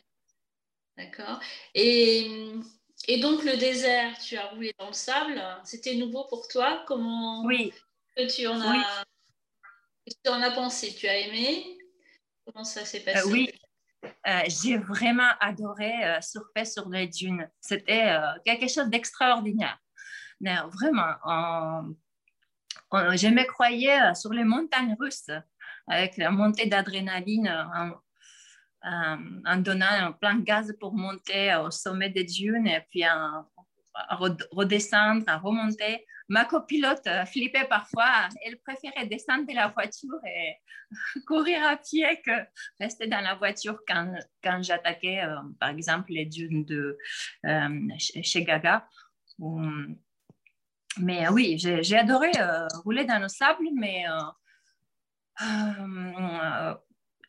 D'accord. 0.97 1.39
Et 1.73 2.51
et 3.07 3.19
donc 3.19 3.43
le 3.43 3.57
désert, 3.57 4.17
tu 4.19 4.38
as 4.38 4.47
roulé 4.47 4.73
dans 4.79 4.88
le 4.88 4.93
sable, 4.93 5.41
c'était 5.65 5.95
nouveau 5.95 6.25
pour 6.25 6.47
toi? 6.47 6.83
Comment 6.88 7.43
oui. 7.43 7.73
que 8.15 8.33
tu 8.33 8.47
en 8.47 8.62
as 8.62 9.03
tu 10.23 10.29
en 10.29 10.41
as 10.41 10.51
pensé? 10.51 10.93
Tu 10.95 11.07
as 11.07 11.17
aimé? 11.17 11.77
Comment 12.45 12.63
ça 12.63 12.85
s'est 12.85 13.01
passé? 13.01 13.27
euh, 13.27 13.31
Oui, 13.31 13.51
euh, 14.27 14.41
j'ai 14.47 14.77
vraiment 14.77 15.29
adoré 15.39 16.05
euh, 16.05 16.21
surfer 16.21 16.65
sur 16.65 16.89
les 16.89 17.07
dunes. 17.07 17.50
C'était 17.59 18.15
quelque 18.45 18.67
chose 18.67 18.88
d'extraordinaire. 18.88 19.77
Vraiment, 20.43 21.95
je 22.91 23.27
me 23.27 23.43
croyais 23.45 24.13
sur 24.15 24.33
les 24.33 24.43
montagnes 24.43 24.95
russes 25.00 25.31
avec 25.88 26.17
la 26.17 26.31
montée 26.31 26.65
d'adrénaline 26.65 27.47
euh, 28.85 29.15
en 29.45 29.57
donnant 29.57 30.12
plein 30.13 30.35
de 30.35 30.43
gaz 30.43 30.73
pour 30.79 30.93
monter 30.93 31.55
au 31.55 31.71
sommet 31.71 32.09
des 32.09 32.25
dunes 32.25 32.67
et 32.67 32.81
puis 32.89 33.03
redescendre, 34.51 35.23
à 35.27 35.38
remonter. 35.38 36.05
Ma 36.27 36.45
copilote 36.45 37.05
euh, 37.07 37.25
flippait 37.25 37.67
parfois. 37.67 38.27
Elle 38.45 38.57
préférait 38.59 39.07
descendre 39.07 39.45
de 39.47 39.53
la 39.53 39.67
voiture 39.69 40.19
et 40.25 40.55
courir 41.27 41.63
à 41.65 41.77
pied 41.77 42.21
que 42.25 42.31
rester 42.79 43.07
dans 43.07 43.21
la 43.21 43.35
voiture 43.35 43.79
quand, 43.88 44.13
quand 44.43 44.62
j'attaquais, 44.62 45.23
euh, 45.23 45.35
par 45.59 45.69
exemple, 45.69 46.12
les 46.12 46.25
dunes 46.25 46.65
de 46.65 46.97
chez 47.97 48.43
Gaga. 48.43 48.88
Mais 50.97 51.27
oui, 51.29 51.57
j'ai 51.57 51.97
adoré 51.97 52.31
rouler 52.83 53.05
dans 53.05 53.19
le 53.19 53.27
sable, 53.27 53.65
mais 53.73 54.05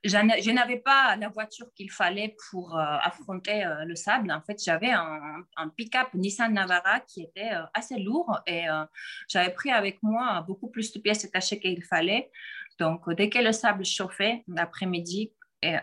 je 0.04 0.50
n'avais 0.50 0.78
pas 0.78 1.16
la 1.16 1.28
voiture 1.28 1.66
qu'il 1.74 1.90
fallait 1.90 2.36
pour 2.50 2.76
euh, 2.76 2.82
affronter 3.02 3.64
euh, 3.64 3.84
le 3.84 3.94
sable. 3.96 4.30
En 4.30 4.42
fait, 4.42 4.62
j'avais 4.62 4.90
un, 4.90 5.44
un 5.56 5.68
pick-up 5.70 6.08
Nissan 6.12 6.52
Navara 6.52 7.00
qui 7.00 7.22
était 7.22 7.52
assez 7.72 7.98
lourd 7.98 8.38
et 8.46 8.66
j'avais 9.28 9.52
pris 9.52 9.70
avec 9.70 10.02
moi 10.02 10.42
beaucoup 10.46 10.68
plus 10.68 10.92
de 10.92 10.98
pièces 11.00 11.22
détachées 11.22 11.58
qu'il 11.58 11.82
fallait. 11.84 12.30
Donc, 12.78 13.10
dès 13.14 13.30
que 13.30 13.38
le 13.38 13.52
sable 13.52 13.84
chauffait 13.84 14.44
l'après-midi, 14.48 15.32
et 15.62 15.76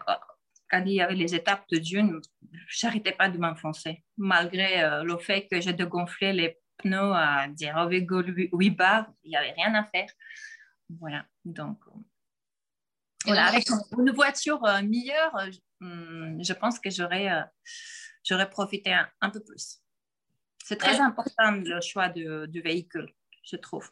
quand 0.69 0.83
il 0.85 0.93
y 0.93 1.01
avait 1.01 1.15
les 1.15 1.33
étapes 1.33 1.63
de 1.71 1.77
dune, 1.77 2.21
j'arrêtais 2.67 3.13
pas 3.13 3.29
de 3.29 3.37
m'enfoncer, 3.37 4.03
malgré 4.17 5.03
le 5.03 5.17
fait 5.17 5.47
que 5.47 5.59
j'ai 5.59 5.73
dégonflé 5.73 6.33
les 6.33 6.60
pneus 6.81 7.13
à 7.13 7.47
0,8 7.49 8.75
bar, 8.75 9.07
il 9.23 9.29
n'y 9.29 9.37
avait 9.37 9.51
rien 9.51 9.73
à 9.75 9.83
faire. 9.85 10.09
Voilà, 10.89 11.25
donc 11.45 11.77
voilà, 13.25 13.47
avec 13.47 13.69
une 13.97 14.11
voiture 14.11 14.63
euh, 14.65 14.81
meilleure, 14.81 15.35
euh, 15.35 15.51
hmm, 15.79 16.43
je 16.43 16.53
pense 16.53 16.79
que 16.79 16.89
j'aurais 16.89 17.31
euh, 17.31 17.41
j'aurais 18.23 18.49
profité 18.49 18.93
un, 19.21 19.29
peu 19.29 19.43
plus. 19.43 19.79
C'est 20.63 20.77
très 20.77 20.99
important 20.99 21.51
le 21.51 21.81
choix 21.81 22.09
du 22.09 22.61
véhicule, 22.61 23.13
je 23.43 23.57
trouve. 23.57 23.91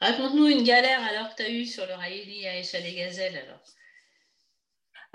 Raconte-nous 0.00 0.48
une 0.48 0.64
galère 0.64 1.02
alors 1.02 1.30
que 1.30 1.36
tu 1.36 1.42
as 1.42 1.50
eue 1.50 1.66
sur 1.66 1.86
le 1.86 1.94
rallye 1.94 2.46
à 2.46 2.58
échelle 2.58 2.82
des 2.82 2.94
gazelles 2.94 3.48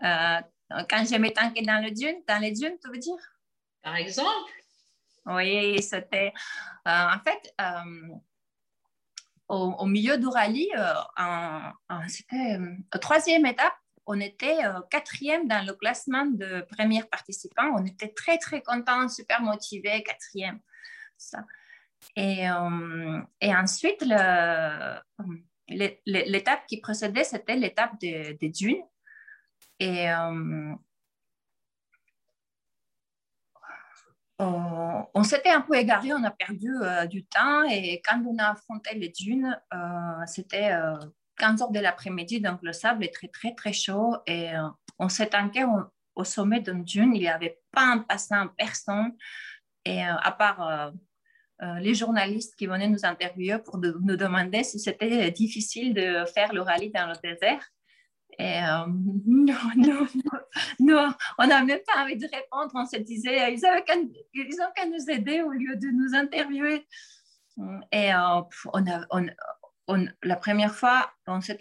alors. 0.02 0.88
quand 0.90 1.06
je 1.06 1.18
m'étanquais 1.18 1.62
dans, 1.62 1.84
le 1.84 1.92
dune, 1.92 2.24
dans 2.28 2.40
les 2.40 2.52
dunes, 2.52 2.78
tu 2.84 2.90
veux 2.90 2.98
dire? 2.98 3.20
Par 3.82 3.96
exemple 3.96 4.52
Oui, 5.30 5.82
c'était. 5.82 6.34
en 6.86 7.18
fait, 7.24 7.54
au, 9.50 9.86
milieu 9.86 10.18
du 10.18 10.28
rallye, 10.28 10.70
euh, 10.78 11.96
c'était 12.08 12.58
euh, 12.58 13.00
troisième 13.00 13.46
étape, 13.46 13.74
on 14.06 14.20
était 14.20 14.66
euh, 14.66 14.80
quatrième 14.90 15.48
dans 15.48 15.66
le 15.66 15.74
classement 15.74 16.26
de 16.26 16.66
premiers 16.76 17.04
participants. 17.04 17.76
On 17.76 17.86
était 17.86 18.10
très, 18.10 18.38
très 18.38 18.62
contents, 18.62 19.10
super 19.10 19.42
motivés, 19.42 20.04
quatrième. 20.04 20.60
Ça. 21.18 21.44
Et, 22.16 22.50
ensuite, 22.50 24.06
l'étape 25.68 26.66
qui 26.68 26.80
précédait, 26.80 27.24
c'était 27.24 27.58
l'étape 27.58 28.00
des 28.00 28.52
dunes. 28.54 28.84
On, 34.40 35.24
s'était 35.24 35.50
un 35.50 35.62
peu 35.62 35.76
égaré, 35.76 36.14
on 36.14 36.24
a 36.24 36.32
perdu 36.32 36.72
euh, 36.82 37.06
du 37.06 37.26
temps 37.26 37.64
et 37.70 38.02
quand 38.06 38.24
on 38.26 38.38
a 38.38 38.52
affronté 38.52 38.96
les 38.96 39.10
dunes, 39.10 39.60
euh, 39.74 40.26
c'était 40.28 40.72
15 41.38 41.62
euh, 41.62 41.64
heures 41.64 41.72
de 41.72 41.80
l'après-midi, 41.80 42.40
donc 42.40 42.60
le 42.62 42.72
sable 42.72 43.04
est 43.04 43.14
très 43.14 43.28
très 43.28 43.54
très 43.54 43.74
chaud 43.74 44.16
et 44.26 44.52
on 44.98 45.10
s'est 45.10 45.28
tanké 45.28 45.66
au 46.16 46.24
sommet 46.24 46.62
d'une 46.62 46.84
dune, 46.84 47.14
il 47.16 47.22
n'y 47.22 47.28
avait 47.28 47.60
pas 47.72 47.86
un 47.86 48.00
passant, 48.00 48.48
personne 48.58 49.14
et 49.86 50.04
à 50.04 50.32
part 50.32 50.94
les 51.80 51.94
journalistes 51.94 52.56
qui 52.56 52.68
venaient 52.68 52.88
nous 52.88 53.06
interviewer 53.06 53.60
pour 53.60 53.78
nous 53.78 54.16
demander 54.16 54.64
si 54.64 54.80
c'était 54.80 55.32
difficile 55.32 55.94
de 55.94 56.26
faire 56.34 56.54
le 56.54 56.62
rallye 56.62 56.92
dans 56.92 57.08
le 57.08 57.16
désert. 57.22 57.66
Et 58.40 58.64
euh, 58.64 58.86
non, 59.26 59.54
non, 59.76 60.08
non, 60.80 61.14
on 61.38 61.48
n'a 61.48 61.62
même 61.62 61.82
pas 61.86 62.04
envie 62.04 62.16
de 62.16 62.26
répondre. 62.34 62.72
On 62.74 62.86
se 62.86 62.96
disait, 62.98 63.54
ils, 63.54 63.66
avaient 63.66 63.84
ils 64.34 64.62
ont 64.62 64.72
qu'à 64.74 64.86
nous 64.86 65.10
aider 65.10 65.42
au 65.42 65.52
lieu 65.52 65.76
de 65.76 65.90
nous 65.90 66.16
interviewer. 66.16 66.88
Et 67.92 68.14
euh, 68.14 68.42
on 68.74 68.90
a, 68.90 69.06
on, 69.90 70.08
la 70.24 70.36
première 70.38 70.74
fois, 70.74 71.12
on 71.28 71.42
s'est 71.42 71.60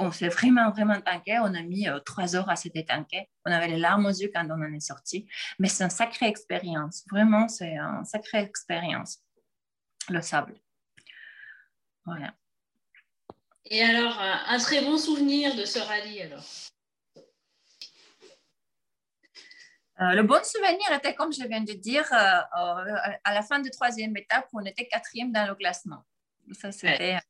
on 0.00 0.10
s'est 0.10 0.28
vraiment, 0.28 0.70
vraiment 0.70 1.00
tanké. 1.00 1.38
On 1.38 1.54
a 1.54 1.62
mis 1.62 1.88
euh, 1.88 2.00
trois 2.00 2.34
heures 2.34 2.50
à 2.50 2.56
se 2.56 2.68
détanker. 2.68 3.28
On 3.44 3.52
avait 3.52 3.68
les 3.68 3.78
larmes 3.78 4.06
aux 4.06 4.10
yeux 4.10 4.30
quand 4.34 4.46
on 4.50 4.60
en 4.60 4.72
est 4.72 4.80
sorti. 4.80 5.28
Mais 5.60 5.68
c'est 5.68 5.84
une 5.84 5.90
sacrée 5.90 6.26
expérience. 6.26 7.04
Vraiment, 7.10 7.46
c'est 7.48 7.76
une 7.76 8.04
sacrée 8.04 8.38
expérience, 8.38 9.18
le 10.08 10.20
sable. 10.22 10.54
Voilà. 12.04 12.34
Et 13.70 13.82
alors, 13.82 14.18
un 14.18 14.58
très 14.58 14.80
bon 14.80 14.96
souvenir 14.96 15.54
de 15.54 15.64
ce 15.64 15.78
rallye 15.78 16.22
alors 16.22 16.44
euh, 20.00 20.14
le 20.14 20.22
bon 20.22 20.42
souvenir 20.44 20.92
était, 20.92 21.14
comme 21.14 21.32
je 21.32 21.44
viens 21.44 21.60
de 21.60 21.72
dire, 21.72 22.06
euh, 22.12 22.16
euh, 22.16 22.94
à 23.24 23.34
la 23.34 23.42
fin 23.42 23.58
de 23.58 23.68
troisième 23.68 24.16
étape, 24.16 24.48
on 24.52 24.64
était 24.64 24.86
quatrième 24.86 25.32
dans 25.32 25.46
le 25.46 25.56
classement. 25.56 26.04
Ça, 26.52 26.70
c'était 26.70 27.14
un 27.14 27.20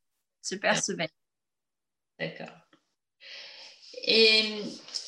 super 0.43 0.83
souvenir. 0.83 1.09
D'accord. 2.19 2.55
Et 4.05 4.61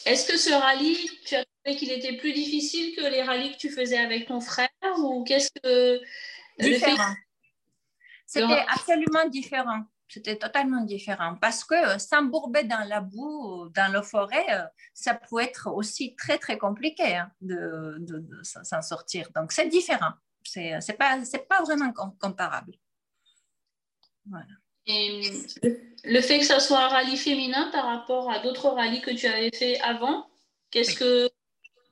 est-ce 0.06 0.26
que 0.26 0.38
ce 0.38 0.50
rallye, 0.50 0.96
tu 1.26 1.34
as 1.36 1.44
trouvé 1.44 1.76
qu'il 1.78 1.92
était 1.92 2.16
plus 2.16 2.32
difficile 2.32 2.96
que 2.96 3.02
les 3.02 3.22
rallyes 3.22 3.52
que 3.52 3.58
tu 3.58 3.70
faisais 3.70 3.98
avec 3.98 4.26
ton 4.26 4.40
frère 4.40 4.68
ou 4.98 5.22
qu'est-ce 5.24 5.50
que... 5.62 6.00
Différent. 6.58 7.14
C'était 8.26 8.64
absolument 8.68 9.28
différent. 9.28 9.84
C'était 10.10 10.36
totalement 10.36 10.82
différent 10.82 11.36
parce 11.40 11.62
que 11.62 11.74
euh, 11.74 11.98
s'embourber 11.98 12.64
dans 12.64 12.86
la 12.88 13.00
boue, 13.00 13.68
dans 13.76 13.92
la 13.92 14.02
forêt, 14.02 14.44
euh, 14.50 14.64
ça 14.92 15.14
peut 15.14 15.40
être 15.40 15.68
aussi 15.72 16.16
très, 16.16 16.36
très 16.36 16.58
compliqué 16.58 17.16
hein, 17.16 17.30
de, 17.40 17.96
de, 18.00 18.42
s'en 18.42 18.82
sortir. 18.82 19.28
Donc, 19.36 19.52
c'est 19.52 19.68
différent. 19.68 20.10
Ce 20.42 20.58
n'est 20.58 20.96
pas, 20.96 21.16
pas 21.48 21.62
vraiment 21.62 21.92
comparable. 22.18 22.74
Voilà. 24.28 24.46
Et 24.86 25.30
le 26.04 26.20
fait 26.20 26.40
que 26.40 26.44
ça 26.44 26.58
soit 26.58 26.80
un 26.80 26.88
rallye 26.88 27.16
féminin 27.16 27.70
par 27.70 27.84
rapport 27.84 28.30
à 28.32 28.40
d'autres 28.40 28.70
rallyes 28.70 29.02
que 29.02 29.12
tu 29.12 29.26
avais 29.26 29.52
fait 29.54 29.80
avant, 29.80 30.28
qu'est-ce 30.70 30.94
que 30.94 31.30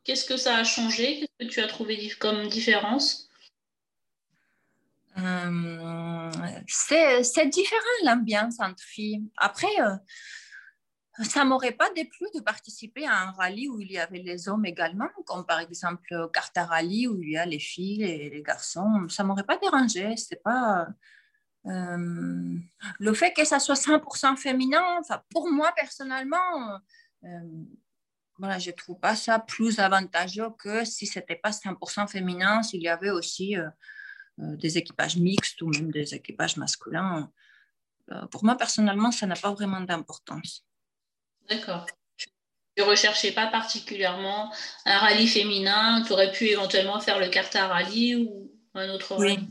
qu'est-ce 0.02 0.24
que 0.24 0.36
ça 0.36 0.56
a 0.56 0.64
changé? 0.64 1.20
Qu'est-ce 1.20 1.48
que 1.48 1.52
tu 1.52 1.60
as 1.60 1.68
trouvé 1.68 2.10
comme 2.18 2.48
différence? 2.48 3.27
Euh, 5.18 6.30
c'est 6.66 7.46
différent 7.46 7.80
l'ambiance 8.04 8.60
entre 8.60 8.82
filles. 8.82 9.24
Après, 9.36 9.80
euh, 9.80 9.96
ça 11.24 11.44
m'aurait 11.44 11.72
pas 11.72 11.90
déplu 11.90 12.26
de 12.34 12.40
participer 12.40 13.06
à 13.06 13.22
un 13.22 13.30
rallye 13.32 13.68
où 13.68 13.80
il 13.80 13.90
y 13.90 13.98
avait 13.98 14.18
les 14.18 14.48
hommes 14.48 14.64
également, 14.64 15.08
comme 15.26 15.44
par 15.44 15.60
exemple 15.60 16.28
Carta 16.32 16.64
Rally 16.64 17.08
où 17.08 17.20
il 17.22 17.32
y 17.32 17.36
a 17.36 17.46
les 17.46 17.58
filles 17.58 18.04
et 18.04 18.30
les 18.30 18.42
garçons. 18.42 19.08
Ça 19.08 19.24
m'aurait 19.24 19.44
pas 19.44 19.58
dérangé. 19.58 20.16
C'est 20.16 20.42
pas 20.42 20.86
euh, 21.66 22.56
le 22.98 23.14
fait 23.14 23.32
que 23.32 23.44
ça 23.44 23.58
soit 23.58 23.74
100% 23.74 24.36
féminin. 24.36 25.00
Pour 25.30 25.50
moi 25.50 25.72
personnellement, 25.76 26.80
voilà, 28.38 28.58
je 28.58 28.70
trouve 28.70 28.98
pas 29.00 29.16
ça 29.16 29.40
plus 29.40 29.80
avantageux 29.80 30.48
que 30.58 30.84
si 30.84 31.06
c'était 31.06 31.36
pas 31.36 31.50
100% 31.50 32.08
féminin, 32.08 32.62
s'il 32.62 32.82
y 32.82 32.88
avait 32.88 33.10
aussi 33.10 33.56
euh, 33.56 33.68
des 34.38 34.78
équipages 34.78 35.16
mixtes 35.16 35.60
ou 35.62 35.68
même 35.68 35.90
des 35.90 36.14
équipages 36.14 36.56
masculins. 36.56 37.30
Euh, 38.12 38.26
pour 38.26 38.44
moi, 38.44 38.56
personnellement, 38.56 39.10
ça 39.10 39.26
n'a 39.26 39.36
pas 39.36 39.52
vraiment 39.52 39.80
d'importance. 39.80 40.64
D'accord. 41.48 41.86
Tu 42.16 42.28
ne 42.78 42.84
recherchais 42.84 43.32
pas 43.32 43.48
particulièrement 43.48 44.52
un 44.84 44.98
rallye 44.98 45.26
féminin. 45.26 46.02
Tu 46.06 46.12
aurais 46.12 46.32
pu 46.32 46.46
éventuellement 46.46 47.00
faire 47.00 47.18
le 47.18 47.28
Carta 47.28 47.66
Rally 47.66 48.16
ou 48.16 48.52
un 48.74 48.88
autre 48.90 49.14
rallye? 49.14 49.38
Oui, 49.38 49.48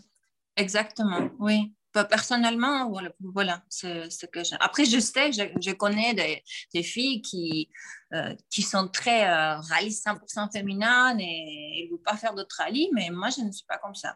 exactement. 0.55 1.29
Oui. 1.39 1.73
Personnellement, 2.11 2.91
voilà, 2.91 3.09
voilà 3.19 3.63
c'est 3.69 4.11
ce 4.11 4.27
que 4.27 4.43
j'ai. 4.43 4.55
Après, 4.59 4.85
je 4.85 4.99
sais, 4.99 5.31
je, 5.31 5.41
je 5.59 5.71
connais 5.71 6.13
des, 6.13 6.43
des, 6.71 6.83
filles 6.83 7.23
qui, 7.23 7.69
euh, 8.13 8.35
qui 8.51 8.61
sont 8.61 8.87
très 8.87 9.27
rallye 9.27 9.89
100% 9.89 10.51
féminin 10.51 11.17
et 11.17 11.85
ne 11.85 11.89
veulent 11.89 12.03
pas 12.03 12.15
faire 12.15 12.35
d'autres 12.35 12.57
rallyes, 12.57 12.91
mais 12.93 13.09
moi, 13.09 13.29
je 13.35 13.41
ne 13.41 13.51
suis 13.51 13.65
pas 13.65 13.79
comme 13.79 13.95
ça. 13.95 14.15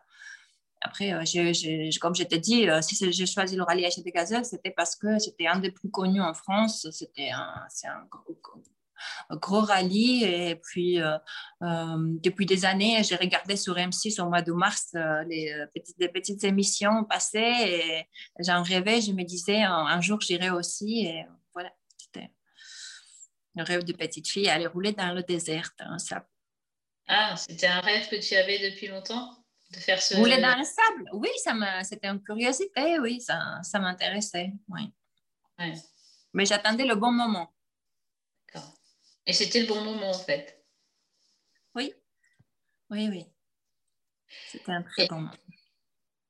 Après, 0.81 1.13
euh, 1.13 1.89
comme 2.01 2.15
je 2.15 2.23
t'ai 2.23 2.39
dit, 2.39 2.67
euh, 2.67 2.81
si 2.81 3.11
j'ai 3.11 3.25
choisi 3.27 3.55
le 3.55 3.63
rallye 3.63 3.85
HT 3.85 4.11
Gazelle, 4.11 4.43
c'était 4.43 4.71
parce 4.71 4.95
que 4.95 5.19
c'était 5.19 5.45
un 5.45 5.59
des 5.59 5.71
plus 5.71 5.91
connus 5.91 6.21
en 6.21 6.33
France. 6.33 6.87
C'était 6.91 7.29
un, 7.29 7.67
gros, 9.29 9.61
rallye. 9.61 10.23
Et 10.23 10.55
puis, 10.55 10.99
euh, 10.99 11.17
depuis 11.61 12.47
des 12.47 12.65
années, 12.65 13.03
j'ai 13.03 13.15
regardé 13.15 13.55
sur 13.57 13.75
M6 13.75 14.19
au 14.21 14.27
mois 14.27 14.41
de 14.41 14.51
mars 14.51 14.95
les 15.27 15.53
petites, 16.11 16.43
émissions 16.43 17.03
passées 17.03 17.37
et 17.39 18.07
j'en 18.39 18.63
rêvais. 18.63 19.01
Je 19.01 19.11
me 19.11 19.23
disais, 19.23 19.61
un, 19.61 20.01
jour, 20.01 20.19
j'irai 20.19 20.49
aussi. 20.49 21.05
Et 21.05 21.25
voilà, 21.53 21.71
c'était 21.95 22.31
le 23.55 23.63
rêve 23.63 23.83
de 23.83 23.93
petite 23.93 24.27
fille, 24.27 24.49
aller 24.49 24.65
rouler 24.65 24.93
dans 24.93 25.13
le 25.13 25.21
désert. 25.21 25.69
Hein. 25.79 25.97
Ah, 27.07 27.35
c'était 27.37 27.67
un 27.67 27.81
rêve 27.81 28.09
que 28.09 28.15
tu 28.15 28.35
avais 28.35 28.71
depuis 28.71 28.87
longtemps? 28.87 29.40
De 29.71 29.79
faire 29.79 30.01
ce... 30.01 30.15
Rouler 30.15 30.39
dans 30.39 30.57
le 30.57 30.63
sable, 30.63 31.09
oui, 31.13 31.29
c'était 31.83 32.07
une 32.07 32.21
curiosité, 32.21 32.99
oui, 32.99 33.19
ça, 33.21 33.59
ça 33.63 33.79
m'intéressait, 33.79 34.51
oui. 34.69 34.93
Mais 36.33 36.45
j'attendais 36.45 36.85
le 36.85 36.95
bon 36.95 37.11
moment. 37.11 37.53
D'accord. 38.47 38.73
Et 39.25 39.33
c'était 39.33 39.61
le 39.61 39.67
bon 39.67 39.81
moment, 39.81 40.09
en 40.11 40.19
fait. 40.19 40.63
Oui, 41.75 41.93
oui, 42.89 43.07
oui. 43.09 43.25
C'était 44.49 44.71
un 44.71 44.81
très 44.83 45.07
bon 45.07 45.15
moment. 45.15 45.31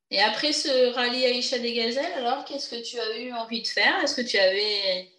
Et 0.10 0.22
après 0.22 0.52
ce 0.52 0.94
rallye 0.94 1.26
Aïcha 1.26 1.58
des 1.60 1.74
Gazelles, 1.74 2.14
alors, 2.14 2.44
qu'est-ce 2.44 2.70
que 2.70 2.84
tu 2.84 3.00
as 3.00 3.18
eu 3.20 3.32
envie 3.32 3.62
de 3.62 3.68
faire? 3.68 4.04
Est-ce 4.04 4.16
que 4.22 4.28
tu 4.28 4.38
avais 4.38 5.10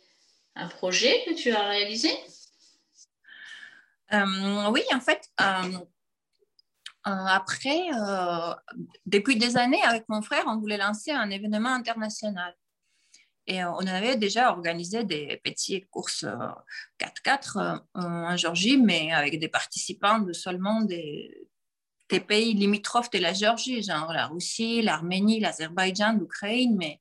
un 0.55 0.69
projet 0.69 1.25
que 1.25 1.33
tu 1.35 1.51
as 1.51 1.63
réalisé? 1.67 2.11
Oui, 4.13 4.83
en 4.93 5.01
fait, 5.01 5.31
après, 7.05 7.81
depuis 9.07 9.37
des 9.37 9.57
années, 9.57 9.83
avec 9.83 10.05
mon 10.09 10.23
frère, 10.23 10.45
on 10.47 10.59
voulait 10.59 10.77
lancer 10.77 11.11
un 11.11 11.31
événement 11.31 11.71
international. 11.71 12.55
Et 13.47 13.65
on 13.65 13.79
avait 13.79 14.17
déjà 14.17 14.51
organisé 14.53 15.03
des 15.03 15.41
petites 15.43 15.91
courses 15.91 16.25
4x4 17.01 17.81
en 17.95 18.37
Géorgie, 18.37 18.77
mais 18.77 19.13
avec 19.13 19.39
des 19.41 19.49
participants 19.49 20.21
de 20.21 20.33
seulement 20.33 20.83
des, 20.83 21.49
pays 22.29 22.53
limitrophes 22.53 23.11
de 23.11 23.19
la 23.19 23.33
Géorgie, 23.33 23.83
genre 23.83 24.13
la 24.13 24.27
Russie, 24.27 24.83
l'Arménie, 24.83 25.41
l'Azerbaïdjan, 25.41 26.19
l'Ukraine. 26.19 26.77
Mais 26.77 27.01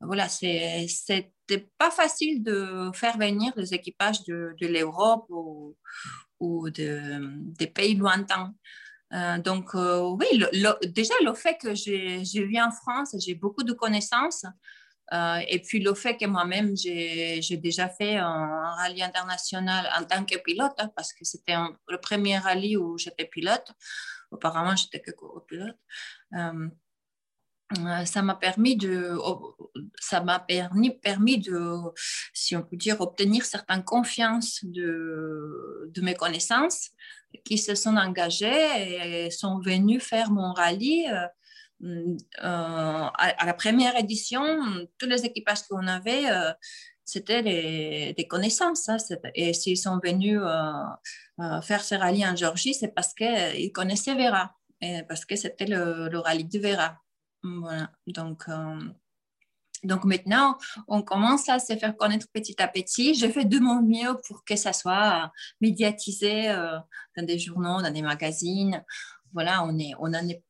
voilà, 0.00 0.28
c'était 0.28 1.68
pas 1.78 1.92
facile 1.92 2.42
de 2.42 2.90
faire 2.92 3.16
venir 3.16 3.54
des 3.54 3.72
équipages 3.72 4.24
de, 4.24 4.66
l'Europe 4.66 5.26
ou, 5.28 5.76
ou 6.40 6.70
de, 6.70 7.20
des 7.56 7.68
pays 7.68 7.94
lointains. 7.94 8.52
Euh, 9.12 9.38
donc, 9.38 9.74
euh, 9.74 10.00
oui, 10.00 10.26
déjà 10.86 11.14
le 11.24 11.34
fait 11.34 11.58
que 11.58 11.74
je 11.74 12.42
vis 12.42 12.60
en 12.60 12.70
France, 12.70 13.14
j'ai 13.18 13.34
beaucoup 13.34 13.62
de 13.62 13.72
connaissances. 13.72 14.44
Euh, 15.12 15.40
et 15.48 15.60
puis 15.60 15.80
le 15.80 15.92
fait 15.94 16.16
que 16.16 16.24
moi-même, 16.24 16.74
j'ai 16.76 17.56
déjà 17.58 17.88
fait 17.88 18.16
un, 18.16 18.74
rallye 18.76 19.02
international 19.02 19.90
en 19.98 20.04
tant 20.04 20.24
que 20.24 20.38
pilote, 20.38 20.72
hein, 20.78 20.90
parce 20.96 21.12
que 21.12 21.24
c'était 21.24 21.56
le 21.88 21.98
premier 21.98 22.38
rallye 22.38 22.76
où 22.76 22.96
j'étais 22.96 23.26
pilote. 23.26 23.72
Auparavant, 24.30 24.74
j'étais 24.74 25.00
que 25.00 25.10
euh, 27.78 28.04
ça 28.04 28.22
m'a 28.22 28.34
permis 28.34 28.76
de, 28.76 29.16
ça 30.00 30.22
m'a 30.22 30.38
permis, 30.38 30.90
permis 30.90 31.38
de, 31.38 31.76
si 32.32 32.56
on 32.56 32.62
peut 32.62 32.76
dire, 32.76 33.00
obtenir 33.00 33.44
certaines 33.44 33.84
confiances 33.84 34.64
de 34.64 36.00
mes 36.00 36.14
connaissances 36.14 36.90
qui 37.44 37.58
se 37.58 37.74
sont 37.74 37.96
engagées 37.96 39.26
et 39.26 39.30
sont 39.30 39.60
venus 39.60 40.02
faire 40.02 40.30
mon 40.30 40.52
rallye. 40.52 41.06
Euh, 41.84 42.06
à, 42.38 43.44
la 43.44 43.54
première 43.54 43.96
édition, 43.98 44.42
tous 44.98 45.06
les 45.06 45.24
équipages 45.24 45.62
qu'on 45.68 45.86
avait, 45.88 46.26
c'était 47.04 47.42
des, 48.14 48.26
connaissances. 48.28 48.88
Hein, 48.88 48.96
et 49.34 49.52
s'ils 49.52 49.78
sont 49.78 49.98
venus 50.02 50.40
euh, 50.40 50.72
euh, 51.40 51.60
faire 51.60 51.84
ce 51.84 51.94
rallye 51.94 52.26
en 52.26 52.36
Géorgie, 52.36 52.74
c'est 52.74 52.94
parce 52.94 53.14
qu'ils 53.14 53.72
connaissaient 53.72 54.14
Vera, 54.14 54.54
et 54.80 55.02
parce 55.08 55.24
que 55.24 55.36
c'était 55.36 55.66
le, 55.66 56.18
rallye 56.18 56.44
de 56.44 56.58
Vera. 56.58 56.98
Voilà. 57.42 57.90
Donc, 58.06 58.44
euh, 58.48 58.78
donc 59.84 60.04
maintenant, 60.04 60.58
on 60.88 61.02
commence 61.02 61.48
à 61.48 61.58
se 61.58 61.76
faire 61.76 61.96
connaître 61.96 62.26
petit 62.32 62.60
à 62.62 62.68
petit. 62.68 63.14
Je 63.14 63.26
fais 63.28 63.44
de 63.44 63.58
mon 63.58 63.82
mieux 63.82 64.16
pour 64.28 64.44
que 64.44 64.56
ça 64.56 64.72
soit 64.72 65.30
médiatisé 65.60 66.48
dans 67.16 67.26
des 67.26 67.38
journaux, 67.38 67.82
dans 67.82 67.92
des 67.92 68.02
magazines. 68.02 68.84
Voilà, 69.32 69.64
on 69.64 69.78
est, 69.78 69.92
on 69.98 70.14
en 70.14 70.28
est 70.28 70.42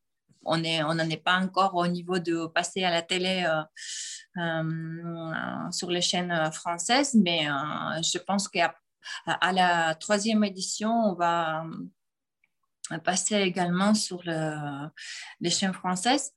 on 0.45 0.57
n'en 0.57 1.09
est 1.09 1.23
pas 1.23 1.37
encore 1.37 1.75
au 1.75 1.87
niveau 1.87 2.19
de 2.19 2.47
passer 2.47 2.83
à 2.83 2.91
la 2.91 3.01
télé 3.01 3.45
euh, 3.47 4.41
euh, 4.41 5.71
sur 5.71 5.89
les 5.89 6.01
chaînes 6.01 6.51
françaises, 6.51 7.15
mais 7.15 7.49
euh, 7.49 8.01
je 8.01 8.17
pense 8.19 8.47
qu'à 8.47 8.75
la 9.25 9.95
troisième 9.95 10.43
édition, 10.43 10.91
on 10.91 11.13
va 11.13 11.65
passer 13.03 13.35
également 13.35 13.93
sur 13.93 14.21
les 14.23 15.49
chaînes 15.49 15.73
françaises. 15.73 16.33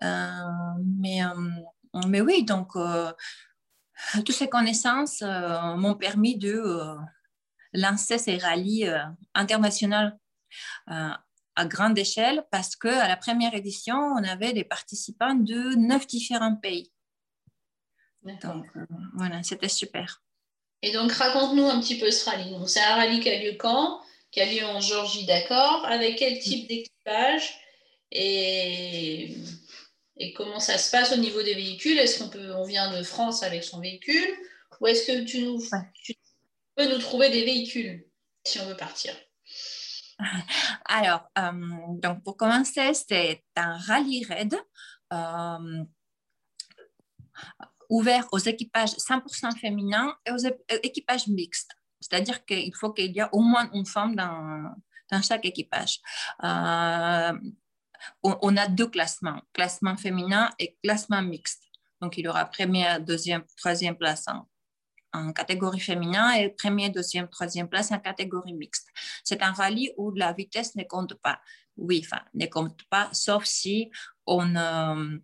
mais, 0.00 1.20
mais 2.08 2.20
oui, 2.20 2.44
donc 2.44 2.72
toutes 4.14 4.32
ces 4.32 4.48
connaissances 4.48 5.22
m'ont 5.22 5.94
permis 5.94 6.36
de 6.36 6.96
lancer 7.72 8.18
ces 8.18 8.38
rallyes 8.38 8.88
internationaux 9.34 10.10
à 11.56 11.66
grande 11.66 11.98
échelle 11.98 12.44
parce 12.50 12.76
qu'à 12.76 13.08
la 13.08 13.16
première 13.16 13.54
édition, 13.54 13.96
on 13.96 14.24
avait 14.24 14.52
des 14.52 14.64
participants 14.64 15.34
de 15.34 15.76
neuf 15.76 16.06
différents 16.06 16.56
pays. 16.56 16.90
Donc, 18.42 18.66
euh, 18.76 18.86
voilà, 19.14 19.42
c'était 19.42 19.68
super. 19.68 20.22
Et 20.82 20.92
donc, 20.92 21.12
raconte-nous 21.12 21.66
un 21.66 21.80
petit 21.80 21.98
peu 21.98 22.10
ce 22.10 22.28
rallye. 22.28 22.50
Donc, 22.50 22.68
c'est 22.68 22.80
un 22.80 22.96
rallye 22.96 23.20
qui 23.20 23.30
a 23.30 23.42
lieu 23.42 23.56
quand? 23.58 24.00
Qui 24.30 24.40
a 24.40 24.46
lieu 24.46 24.64
en 24.64 24.80
Georgie, 24.80 25.26
d'accord? 25.26 25.84
Avec 25.86 26.16
quel 26.18 26.38
type 26.38 26.68
d'équipage? 26.68 27.58
Et... 28.10 29.36
et 30.16 30.32
comment 30.32 30.60
ça 30.60 30.78
se 30.78 30.90
passe 30.90 31.12
au 31.12 31.16
niveau 31.16 31.42
des 31.42 31.54
véhicules? 31.54 31.98
Est-ce 31.98 32.22
qu'on 32.22 32.28
peut, 32.28 32.54
on 32.54 32.64
vient 32.64 32.96
de 32.96 33.02
France 33.02 33.42
avec 33.42 33.64
son 33.64 33.80
véhicule? 33.80 34.34
Ou 34.80 34.86
est-ce 34.86 35.06
que 35.06 35.24
tu, 35.24 35.42
nous, 35.42 35.60
tu 35.94 36.14
peux 36.76 36.88
nous 36.88 36.98
trouver 36.98 37.30
des 37.30 37.44
véhicules 37.44 38.06
si 38.44 38.60
on 38.60 38.66
veut 38.66 38.76
partir? 38.76 39.14
Alors, 40.84 41.28
euh, 41.38 41.52
donc 42.00 42.22
pour 42.22 42.36
commencer, 42.36 42.92
c'est 42.94 43.42
un 43.56 43.76
rallye 43.78 44.24
raid 44.24 44.54
euh, 45.12 45.84
ouvert 47.88 48.26
aux 48.32 48.38
équipages 48.38 48.92
100% 48.92 49.58
féminins 49.58 50.16
et 50.26 50.30
aux 50.30 50.76
équipages 50.82 51.26
mixtes. 51.26 51.72
C'est-à-dire 52.00 52.44
qu'il 52.44 52.74
faut 52.74 52.92
qu'il 52.92 53.12
y 53.12 53.20
ait 53.20 53.28
au 53.32 53.40
moins 53.40 53.70
une 53.72 53.86
femme 53.86 54.14
dans, 54.14 54.74
dans 55.10 55.22
chaque 55.22 55.44
équipage. 55.44 56.00
Euh, 56.42 57.32
on, 58.22 58.56
a 58.56 58.68
deux 58.68 58.88
classements, 58.88 59.40
classement 59.52 59.96
féminin 59.96 60.50
et 60.58 60.76
classement 60.82 61.22
mixte. 61.22 61.64
Donc, 62.00 62.18
il 62.18 62.24
y 62.24 62.28
aura 62.28 62.44
première, 62.46 63.00
deuxième, 63.00 63.44
troisième 63.56 63.96
place 63.96 64.26
en 65.12 65.32
catégorie 65.32 65.80
féminin 65.80 66.32
et 66.32 66.50
première, 66.50 66.90
deuxième, 66.90 67.28
troisième 67.28 67.68
place 67.68 67.92
en 67.92 67.98
catégorie 67.98 68.52
mixte. 68.52 68.88
C'est 69.22 69.42
un 69.42 69.52
rallye 69.52 69.92
où 69.96 70.10
la 70.10 70.32
vitesse 70.32 70.74
ne 70.74 70.84
compte 70.84 71.14
pas. 71.14 71.40
Oui, 71.76 72.06
ne 72.34 72.46
compte 72.46 72.82
pas, 72.90 73.08
sauf 73.12 73.44
si 73.44 73.90
on 74.26 74.54
euh, 74.54 75.18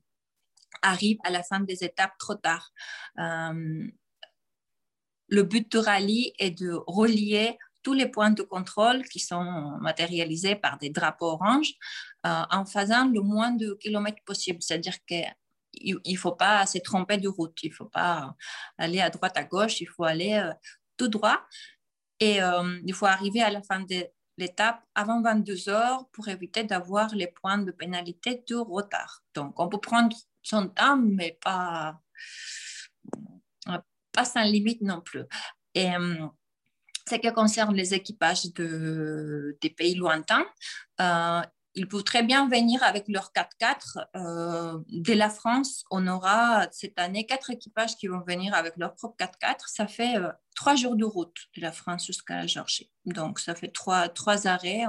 arrive 0.83 1.19
à 1.25 1.31
la 1.31 1.43
fin 1.43 1.61
des 1.61 1.85
étapes 1.85 2.17
trop 2.19 2.35
tard. 2.35 2.73
Euh, 3.19 3.87
le 5.29 5.43
but 5.43 5.71
du 5.71 5.79
rallye 5.79 6.33
est 6.39 6.51
de 6.51 6.73
relier 6.87 7.57
tous 7.83 7.93
les 7.93 8.07
points 8.07 8.31
de 8.31 8.43
contrôle 8.43 9.05
qui 9.05 9.19
sont 9.21 9.79
matérialisés 9.81 10.57
par 10.57 10.79
des 10.79 10.91
drapeaux 10.91 11.33
oranges 11.33 11.75
euh, 12.27 12.43
en 12.51 12.65
faisant 12.65 13.09
le 13.09 13.21
moins 13.21 13.53
de 13.53 13.75
kilomètres 13.81 14.23
possible. 14.25 14.63
C'est-à-dire 14.63 14.97
que 15.09 15.15
il 15.73 16.01
ne 16.05 16.17
faut 16.17 16.33
pas 16.33 16.67
se 16.67 16.79
tromper 16.79 17.17
de 17.17 17.29
route, 17.29 17.57
il 17.63 17.71
ne 17.71 17.75
faut 17.75 17.89
pas 17.89 18.35
aller 18.77 19.01
à 19.01 19.09
droite, 19.09 19.37
à 19.37 19.45
gauche, 19.45 19.81
il 19.81 19.87
faut 19.87 20.05
aller 20.05 20.35
euh, 20.35 20.53
tout 20.97 21.09
droit. 21.09 21.41
Et 22.19 22.43
euh, 22.43 22.81
il 22.85 22.93
faut 22.93 23.07
arriver 23.07 23.41
à 23.41 23.51
la 23.51 23.63
fin 23.63 23.81
de 23.81 24.05
l'étape 24.37 24.83
avant 24.95 25.23
22 25.23 25.69
heures 25.69 26.09
pour 26.13 26.29
éviter 26.29 26.65
d'avoir 26.65 27.15
les 27.15 27.29
points 27.29 27.59
de 27.59 27.71
pénalité 27.71 28.43
de 28.49 28.57
retard. 28.57 29.23
Donc, 29.35 29.59
on 29.61 29.69
peut 29.69 29.81
prendre 29.81 30.17
son 30.43 30.69
temps, 30.69 30.97
mais 30.97 31.39
pas, 31.43 32.01
pas 34.13 34.25
sans 34.25 34.43
limite 34.43 34.83
non 34.83 35.01
plus. 35.01 35.23
Ce 37.11 37.17
qui 37.17 37.33
concerne 37.33 37.75
les 37.75 37.95
équipages 37.95 38.53
de, 38.55 39.59
des 39.61 39.71
pays 39.71 39.95
lointains, 39.95 40.47
ils 41.75 41.87
peuvent 41.87 42.05
très 42.05 42.23
bien 42.23 42.49
venir 42.49 42.83
avec 42.83 43.05
leur 43.09 43.33
4x4. 43.33 44.07
Euh, 44.17 44.79
dès 44.89 45.15
la 45.15 45.31
France, 45.31 45.85
on 45.91 46.07
aura 46.07 46.67
cette 46.73 46.99
année 46.99 47.27
quatre 47.27 47.51
équipages 47.51 47.97
qui 47.97 48.09
vont 48.09 48.23
venir 48.27 48.55
avec 48.55 48.75
leur 48.77 48.95
propre 48.95 49.17
4x4. 49.19 49.57
Ça 49.67 49.87
fait 49.87 50.17
euh, 50.17 50.31
trois 50.55 50.77
jours 50.77 50.97
de 50.97 51.05
route 51.05 51.37
de 51.57 51.63
la 51.63 51.73
France 51.73 52.07
jusqu'à 52.07 52.37
la 52.37 52.47
Géorgie. 52.47 52.91
Donc, 53.07 53.39
ça 53.39 53.55
fait 53.55 53.69
trois, 53.69 54.09
trois 54.09 54.47
arrêts, 54.47 54.85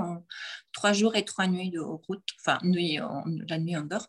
trois 0.73 0.93
jours 0.93 1.15
et 1.15 1.23
trois 1.23 1.47
nuits 1.47 1.69
de 1.69 1.79
route, 1.79 2.27
enfin, 2.39 2.59
nuit, 2.63 2.99
la 3.47 3.57
nuit 3.57 3.77
en 3.77 3.83
dehors. 3.83 4.07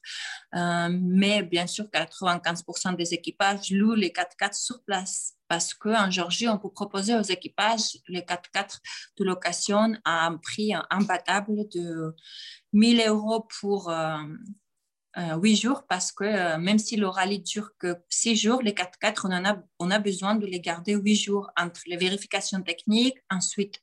Euh, 0.55 0.89
mais 0.91 1.43
bien 1.43 1.67
sûr, 1.67 1.85
95% 1.87 2.97
des 2.97 3.15
équipages 3.15 3.71
louent 3.71 3.95
les 3.95 4.11
4x4 4.11 4.55
sur 4.55 4.83
place 4.83 5.35
parce 5.53 5.75
qu'en 5.75 6.11
Géorgie, 6.11 6.49
on 6.49 6.57
peut 6.57 6.71
proposer 6.71 7.15
aux 7.15 7.23
équipages 7.23 7.99
les 8.09 8.23
4x4 8.23 8.79
de 9.19 9.25
location 9.25 9.95
à 10.03 10.27
un 10.27 10.39
prix 10.39 10.73
imbattable 10.89 11.69
de 11.69 12.17
1000 12.73 13.07
euros 13.07 13.47
pour 13.61 13.91
euh, 13.91 14.17
euh, 15.19 15.37
8 15.37 15.57
jours 15.57 15.85
parce 15.87 16.11
que 16.11 16.25
euh, 16.25 16.59
même 16.59 16.79
si 16.79 16.97
le 16.97 17.07
rallye 17.07 17.41
dure 17.41 17.73
que 17.79 17.97
6 18.09 18.37
jours, 18.37 18.63
les 18.63 18.73
4x4, 18.73 19.21
on, 19.25 19.33
en 19.33 19.45
a, 19.45 19.63
on 19.79 19.91
a 19.91 19.99
besoin 19.99 20.37
de 20.37 20.47
les 20.47 20.61
garder 20.61 20.95
8 20.95 21.17
jours 21.17 21.51
entre 21.57 21.83
les 21.87 21.99
vérifications 21.99 22.63
techniques, 22.63 23.19
ensuite 23.31 23.81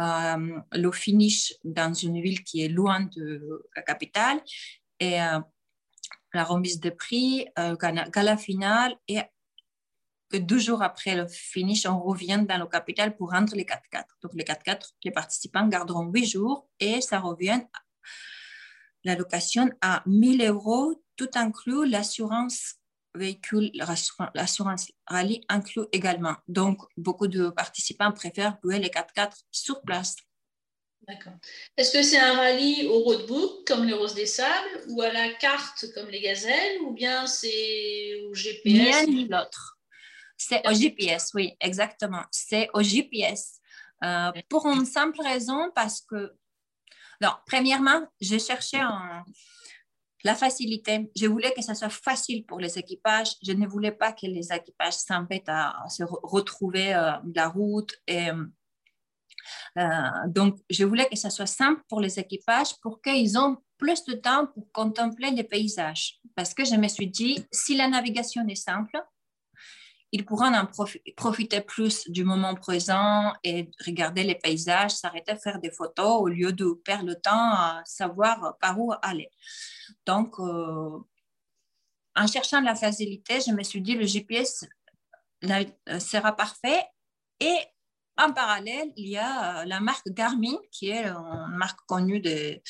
euh, 0.00 0.58
le 0.72 0.90
finish 0.90 1.54
dans 1.62 1.94
une 1.94 2.20
ville 2.20 2.42
qui 2.42 2.64
est 2.64 2.68
loin 2.68 3.08
de 3.16 3.64
la 3.76 3.82
capitale 3.82 4.40
et 4.98 5.18
la 6.32 6.44
remise 6.44 6.80
de 6.80 6.90
prix, 6.90 7.46
gala 7.56 8.36
finale 8.36 8.96
et 9.06 9.20
que 10.28 10.38
deux 10.38 10.58
jours 10.58 10.82
après 10.82 11.14
le 11.14 11.28
finish, 11.28 11.86
on 11.86 12.00
revient 12.00 12.44
dans 12.48 12.58
le 12.58 12.66
capital 12.66 13.16
pour 13.16 13.30
rendre 13.30 13.54
les 13.54 13.64
4x4. 13.64 14.04
Donc, 14.22 14.32
les 14.34 14.44
4x4, 14.44 14.94
les 15.04 15.10
participants 15.10 15.68
garderont 15.68 16.06
8 16.06 16.26
jours 16.26 16.68
et 16.80 17.00
ça 17.00 17.20
revient 17.20 17.62
la 19.04 19.14
location 19.14 19.70
à 19.80 20.02
1000 20.06 20.42
euros, 20.46 21.02
tout 21.16 21.30
inclus 21.34 21.86
l'assurance 21.88 22.74
véhicule, 23.14 23.70
l'assurance 24.34 24.90
rallye 25.06 25.44
inclut 25.48 25.86
également. 25.92 26.34
Donc, 26.48 26.82
beaucoup 26.96 27.28
de 27.28 27.48
participants 27.50 28.12
préfèrent 28.12 28.58
louer 28.62 28.78
les 28.78 28.88
4x4 28.88 29.32
sur 29.52 29.82
place. 29.82 30.16
D'accord. 31.06 31.34
Est-ce 31.76 31.92
que 31.92 32.02
c'est 32.02 32.18
un 32.18 32.34
rallye 32.34 32.86
au 32.86 33.00
roadbook 33.00 33.66
comme 33.66 33.84
les 33.84 33.92
Roses 33.92 34.14
des 34.14 34.26
Sables 34.26 34.84
ou 34.88 35.02
à 35.02 35.12
la 35.12 35.34
carte 35.34 35.86
comme 35.94 36.08
les 36.08 36.20
Gazelles 36.20 36.80
ou 36.80 36.92
bien 36.92 37.26
c'est 37.26 38.14
au 38.26 38.34
GPS 38.34 39.06
Ni 39.06 39.28
l'autre. 39.28 39.78
C'est 40.36 40.66
au 40.66 40.72
GPS, 40.72 41.30
oui, 41.34 41.54
exactement. 41.60 42.24
C'est 42.30 42.68
au 42.72 42.82
GPS. 42.82 43.60
Euh, 44.02 44.32
pour 44.48 44.66
une 44.66 44.84
simple 44.84 45.20
raison, 45.22 45.70
parce 45.74 46.00
que, 46.00 46.34
alors, 47.20 47.42
premièrement, 47.46 48.06
j'ai 48.20 48.38
cherché 48.38 48.80
la 50.24 50.34
facilité. 50.34 51.10
Je 51.14 51.26
voulais 51.26 51.52
que 51.52 51.62
ça 51.62 51.74
soit 51.74 51.90
facile 51.90 52.44
pour 52.46 52.58
les 52.58 52.78
équipages. 52.78 53.34
Je 53.42 53.52
ne 53.52 53.66
voulais 53.66 53.92
pas 53.92 54.12
que 54.12 54.26
les 54.26 54.52
équipages 54.52 54.94
s'embêtent 54.94 55.48
à 55.48 55.74
se 55.88 56.02
retrouver 56.04 56.94
euh, 56.94 57.12
la 57.34 57.48
route 57.48 57.94
et 58.06 58.30
euh, 59.78 60.28
donc, 60.28 60.58
je 60.70 60.84
voulais 60.84 61.08
que 61.08 61.16
ça 61.16 61.30
soit 61.30 61.46
simple 61.46 61.82
pour 61.88 62.00
les 62.00 62.18
équipages 62.18 62.78
pour 62.80 63.00
qu'ils 63.02 63.36
aient 63.36 63.56
plus 63.76 64.04
de 64.04 64.14
temps 64.14 64.46
pour 64.46 64.70
contempler 64.72 65.30
les 65.30 65.44
paysages. 65.44 66.20
Parce 66.34 66.54
que 66.54 66.64
je 66.64 66.76
me 66.76 66.88
suis 66.88 67.08
dit, 67.08 67.44
si 67.52 67.76
la 67.76 67.88
navigation 67.88 68.46
est 68.48 68.54
simple, 68.54 69.02
ils 70.14 70.24
pourront 70.24 70.54
en 70.54 70.68
profiter 71.16 71.60
plus 71.60 72.08
du 72.08 72.22
moment 72.22 72.54
présent 72.54 73.32
et 73.42 73.68
regarder 73.84 74.22
les 74.22 74.36
paysages, 74.36 74.92
s'arrêter 74.92 75.34
faire 75.34 75.58
des 75.58 75.72
photos 75.72 76.20
au 76.20 76.28
lieu 76.28 76.52
de 76.52 76.66
perdre 76.84 77.06
le 77.06 77.16
temps 77.16 77.50
à 77.50 77.82
savoir 77.84 78.56
par 78.60 78.78
où 78.78 78.92
aller. 79.02 79.28
Donc, 80.06 80.38
euh, 80.38 81.00
en 82.14 82.26
cherchant 82.28 82.60
la 82.60 82.76
facilité, 82.76 83.40
je 83.44 83.50
me 83.50 83.64
suis 83.64 83.80
dit, 83.80 83.96
le 83.96 84.06
GPS 84.06 84.64
sera 85.42 86.36
parfait 86.36 86.84
et 87.40 87.56
en 88.16 88.32
parallèle, 88.32 88.92
il 88.96 89.08
y 89.08 89.16
a 89.16 89.62
euh, 89.62 89.64
la 89.64 89.80
marque 89.80 90.08
Garmin, 90.10 90.58
qui 90.70 90.90
est 90.90 91.06
une 91.06 91.56
marque 91.56 91.80
connue 91.88 92.20
de 92.20 92.62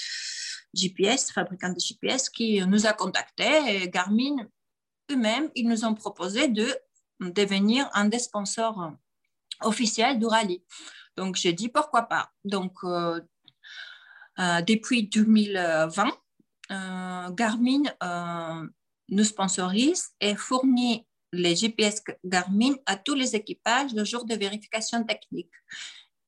GPS, 0.72 1.30
fabricant 1.30 1.74
de 1.74 1.78
GPS, 1.78 2.30
qui 2.30 2.64
nous 2.66 2.86
a 2.86 2.94
contactés. 2.94 3.90
Garmin 3.90 4.36
eux-mêmes, 5.10 5.50
ils 5.54 5.68
nous 5.68 5.84
ont 5.84 5.94
proposé 5.94 6.48
de 6.48 6.74
devenir 7.20 7.88
un 7.92 8.06
des 8.06 8.18
sponsors 8.18 8.92
officiels 9.62 10.18
du 10.18 10.26
rallye. 10.26 10.62
Donc, 11.16 11.36
j'ai 11.36 11.52
dit 11.52 11.68
pourquoi 11.68 12.02
pas. 12.02 12.30
Donc, 12.44 12.72
euh, 12.84 13.20
euh, 14.38 14.60
depuis 14.62 15.08
2020, 15.08 16.10
Garmin 17.30 17.82
nous 19.08 19.24
sponsorise 19.24 20.10
et 20.20 20.34
fournit 20.34 21.06
les 21.32 21.56
GPS 21.56 22.02
Garmin 22.24 22.74
à 22.86 22.96
tous 22.96 23.14
les 23.14 23.34
équipages 23.34 23.92
le 23.92 24.04
jour 24.04 24.24
de 24.24 24.34
vérification 24.34 25.04
technique. 25.04 25.52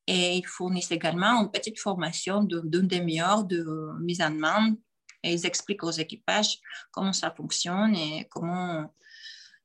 Et 0.06 0.36
ils 0.36 0.46
fournissent 0.46 0.92
également 0.92 1.42
une 1.42 1.50
petite 1.50 1.80
formation 1.80 2.44
d'une 2.44 2.86
demi-heure 2.86 3.44
de 3.44 3.64
mise 4.00 4.20
en 4.20 4.30
main 4.30 4.76
et 5.22 5.32
ils 5.32 5.46
expliquent 5.46 5.82
aux 5.82 5.90
équipages 5.90 6.58
comment 6.92 7.12
ça 7.12 7.32
fonctionne 7.32 7.94
et 7.96 8.28
comment 8.30 8.94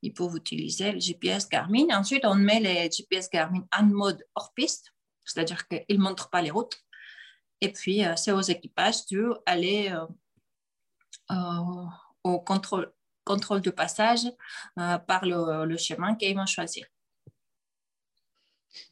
ils 0.01 0.13
peuvent 0.13 0.35
utiliser 0.35 0.91
le 0.91 0.99
GPS 0.99 1.47
Garmin. 1.47 1.87
Ensuite, 1.91 2.25
on 2.25 2.35
met 2.35 2.59
les 2.59 2.89
GPS 2.91 3.29
Garmin 3.29 3.65
en 3.77 3.83
mode 3.83 4.25
hors 4.35 4.53
piste, 4.53 4.91
c'est-à-dire 5.25 5.67
qu'ils 5.67 5.97
ne 5.97 6.03
montrent 6.03 6.29
pas 6.29 6.41
les 6.41 6.51
routes. 6.51 6.77
Et 7.61 7.71
puis, 7.71 8.03
euh, 8.03 8.15
c'est 8.15 8.31
aux 8.31 8.41
équipages 8.41 9.05
d'aller 9.05 9.37
aller 9.45 9.91
euh, 9.91 10.05
euh, 11.31 11.85
au 12.23 12.39
contrôle 12.39 12.91
contrôle 13.23 13.61
de 13.61 13.69
passage 13.69 14.25
euh, 14.79 14.97
par 14.97 15.25
le, 15.25 15.77
chemin 15.77 16.15
qu'ils 16.15 16.35
vont 16.35 16.45
choisir. 16.45 16.85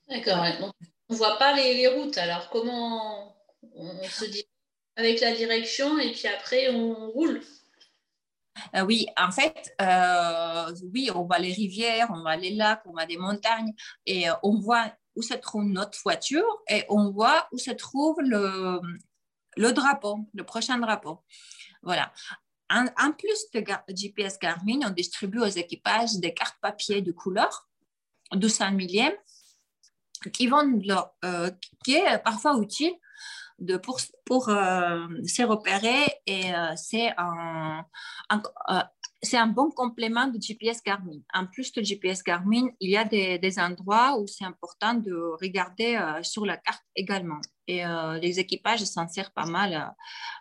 D'accord. 0.07 0.45
on 0.61 1.13
ne 1.13 1.17
voit 1.17 1.37
pas 1.37 1.53
les, 1.53 1.87
routes. 1.87 2.17
Alors, 2.17 2.49
comment 2.49 3.35
on 3.73 4.03
se 4.03 4.25
dit 4.25 4.47
avec 4.95 5.19
la 5.21 5.33
direction 5.33 5.97
et 5.99 6.11
puis 6.11 6.27
après, 6.27 6.69
on 6.69 7.11
roule? 7.11 7.41
Euh, 8.75 8.85
oui, 8.85 9.07
en 9.17 9.31
fait, 9.31 9.75
euh, 9.81 10.73
oui, 10.93 11.09
on 11.13 11.23
voit 11.23 11.39
les 11.39 11.53
rivières, 11.53 12.09
on 12.13 12.21
voit 12.21 12.35
les 12.35 12.55
lacs, 12.55 12.81
on 12.85 12.91
voit 12.91 13.05
des 13.05 13.17
montagnes 13.17 13.73
et 14.05 14.25
on 14.43 14.59
voit 14.59 14.91
où 15.15 15.21
se 15.21 15.33
trouve 15.33 15.65
notre 15.65 15.99
voiture 16.01 16.45
et 16.69 16.85
on 16.89 17.11
voit 17.11 17.47
où 17.51 17.57
se 17.57 17.71
trouve 17.71 18.17
le, 18.21 18.79
le 19.57 19.71
drapeau, 19.71 20.19
le 20.33 20.43
prochain 20.43 20.77
drapeau. 20.77 21.23
Voilà. 21.83 22.11
En, 22.71 23.11
plus 23.13 23.49
de 23.53 23.63
GPS 23.89 24.37
Garmin, 24.37 24.79
on 24.85 24.91
distribue 24.91 25.39
aux 25.39 25.45
équipages 25.45 26.13
des 26.17 26.33
cartes 26.33 26.57
papier 26.61 27.01
de 27.01 27.11
couleur, 27.11 27.67
200 28.31 28.73
millième, 28.73 29.13
qui, 30.33 30.47
vont 30.47 30.79
euh, 31.25 31.49
qui 31.83 31.95
est 31.95 32.19
parfois 32.19 32.59
utile 32.61 32.93
de, 33.59 33.77
pour, 33.77 33.99
pour 34.25 34.49
euh, 34.49 35.07
se 35.25 35.43
repérer 35.43 36.05
et 36.25 36.53
euh, 36.53 36.73
c'est 36.75 37.11
un, 37.17 37.85
c'est 39.21 39.37
un 39.37 39.47
bon 39.47 39.69
complément 39.71 40.27
de 40.27 40.41
GPS 40.41 40.81
Garmin. 40.83 41.19
En 41.33 41.45
plus 41.45 41.71
de 41.73 41.83
GPS 41.83 42.23
Garmin, 42.23 42.69
il 42.79 42.89
y 42.89 42.97
a 42.97 43.05
des, 43.05 43.37
des 43.39 43.59
endroits 43.59 44.19
où 44.19 44.27
c'est 44.27 44.45
important 44.45 44.93
de 44.93 45.13
regarder 45.41 45.99
sur 46.23 46.45
la 46.45 46.57
carte 46.57 46.83
également. 46.95 47.41
Et 47.67 47.83
les 48.21 48.39
équipages 48.39 48.83
s'en 48.85 49.07
servent 49.07 49.33
pas 49.33 49.45
mal 49.45 49.93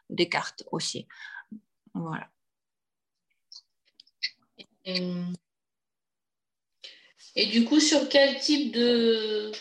des 0.08 0.28
cartes 0.28 0.64
aussi. 0.70 1.06
Voilà. 1.92 2.28
Et, 7.36 7.46
du 7.46 7.64
coup, 7.64 7.80
sur 7.80 8.08
quel 8.08 8.38
type 8.40 8.72
de, 8.72 9.52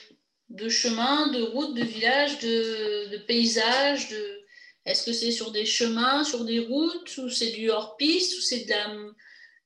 de 0.49 0.69
chemin, 0.69 1.27
de 1.31 1.41
route, 1.41 1.75
de 1.75 1.83
village, 1.83 2.39
de, 2.39 3.09
de 3.11 3.17
paysage 3.17 4.09
de... 4.09 4.37
Est-ce 4.85 5.05
que 5.05 5.11
c'est 5.11 5.31
sur 5.31 5.51
des 5.51 5.65
chemins, 5.65 6.23
sur 6.23 6.45
des 6.45 6.59
routes, 6.59 7.17
ou 7.17 7.29
c'est 7.29 7.51
du 7.51 7.69
hors-piste, 7.69 8.37
ou 8.37 8.41
c'est 8.41 8.63
de 8.63 9.13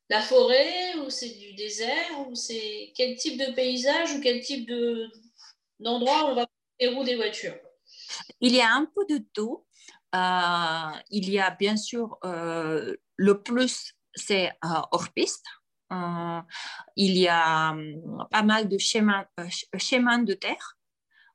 la, 0.10 0.22
forêt, 0.22 0.96
ou 1.06 1.12
c'est 1.12 1.38
du 1.38 1.54
désert, 1.54 2.28
ou 2.28 2.34
c'est 2.34 2.92
quel 2.96 3.16
type 3.18 3.38
de 3.38 3.54
paysage, 3.54 4.14
ou 4.16 4.22
quel 4.22 4.42
type 4.42 4.68
de, 4.68 5.08
d'endroit 5.80 6.32
on 6.32 6.34
va 6.34 6.48
faire 6.80 7.04
des 7.04 7.16
voitures? 7.16 7.56
Il 8.40 8.56
y 8.56 8.62
a 8.62 8.74
un 8.74 8.88
peu 8.96 9.06
de 9.06 9.24
tout. 9.32 9.64
Euh, 10.16 11.00
il 11.12 11.30
y 11.30 11.40
a 11.40 11.52
bien 11.52 11.78
sûr 11.78 12.18
euh, 12.26 12.96
le 13.16 13.42
plus, 13.44 13.94
c'est 14.16 14.50
euh, 14.66 14.82
hors 14.92 15.10
piste. 15.14 15.46
Il 16.96 17.18
y 17.18 17.28
a 17.28 17.76
pas 18.30 18.44
mal 18.44 18.70
de 18.70 18.78
chemins, 18.78 19.26
chemins 19.78 20.20
de 20.20 20.34
terre 20.34 20.78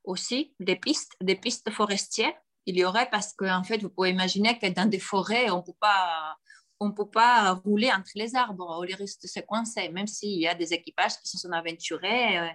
aussi, 0.05 0.55
des 0.61 0.77
pistes, 0.77 1.13
des 1.21 1.37
pistes 1.37 1.71
forestières. 1.71 2.35
Il 2.65 2.77
y 2.79 2.85
aurait 2.85 3.09
parce 3.11 3.33
qu'en 3.33 3.59
en 3.59 3.65
fait, 3.65 3.79
vous 3.79 3.91
pouvez 3.91 4.11
imaginer 4.11 4.59
que 4.59 4.67
dans 4.67 4.89
des 4.89 4.99
forêts, 4.99 5.51
on 5.51 5.59
ne 5.59 6.93
peut 6.93 7.09
pas 7.09 7.53
rouler 7.65 7.93
entre 7.93 8.11
les 8.15 8.35
arbres, 8.35 8.67
on 8.69 8.81
risque 8.81 9.23
de 9.23 9.29
se 9.29 9.41
coincer, 9.41 9.89
même 9.91 10.07
s'il 10.07 10.41
y 10.41 10.49
a 10.49 10.55
des 10.55 10.73
équipages 10.73 11.17
qui 11.19 11.29
se 11.29 11.39
sont 11.39 11.53
aventurés 11.53 12.51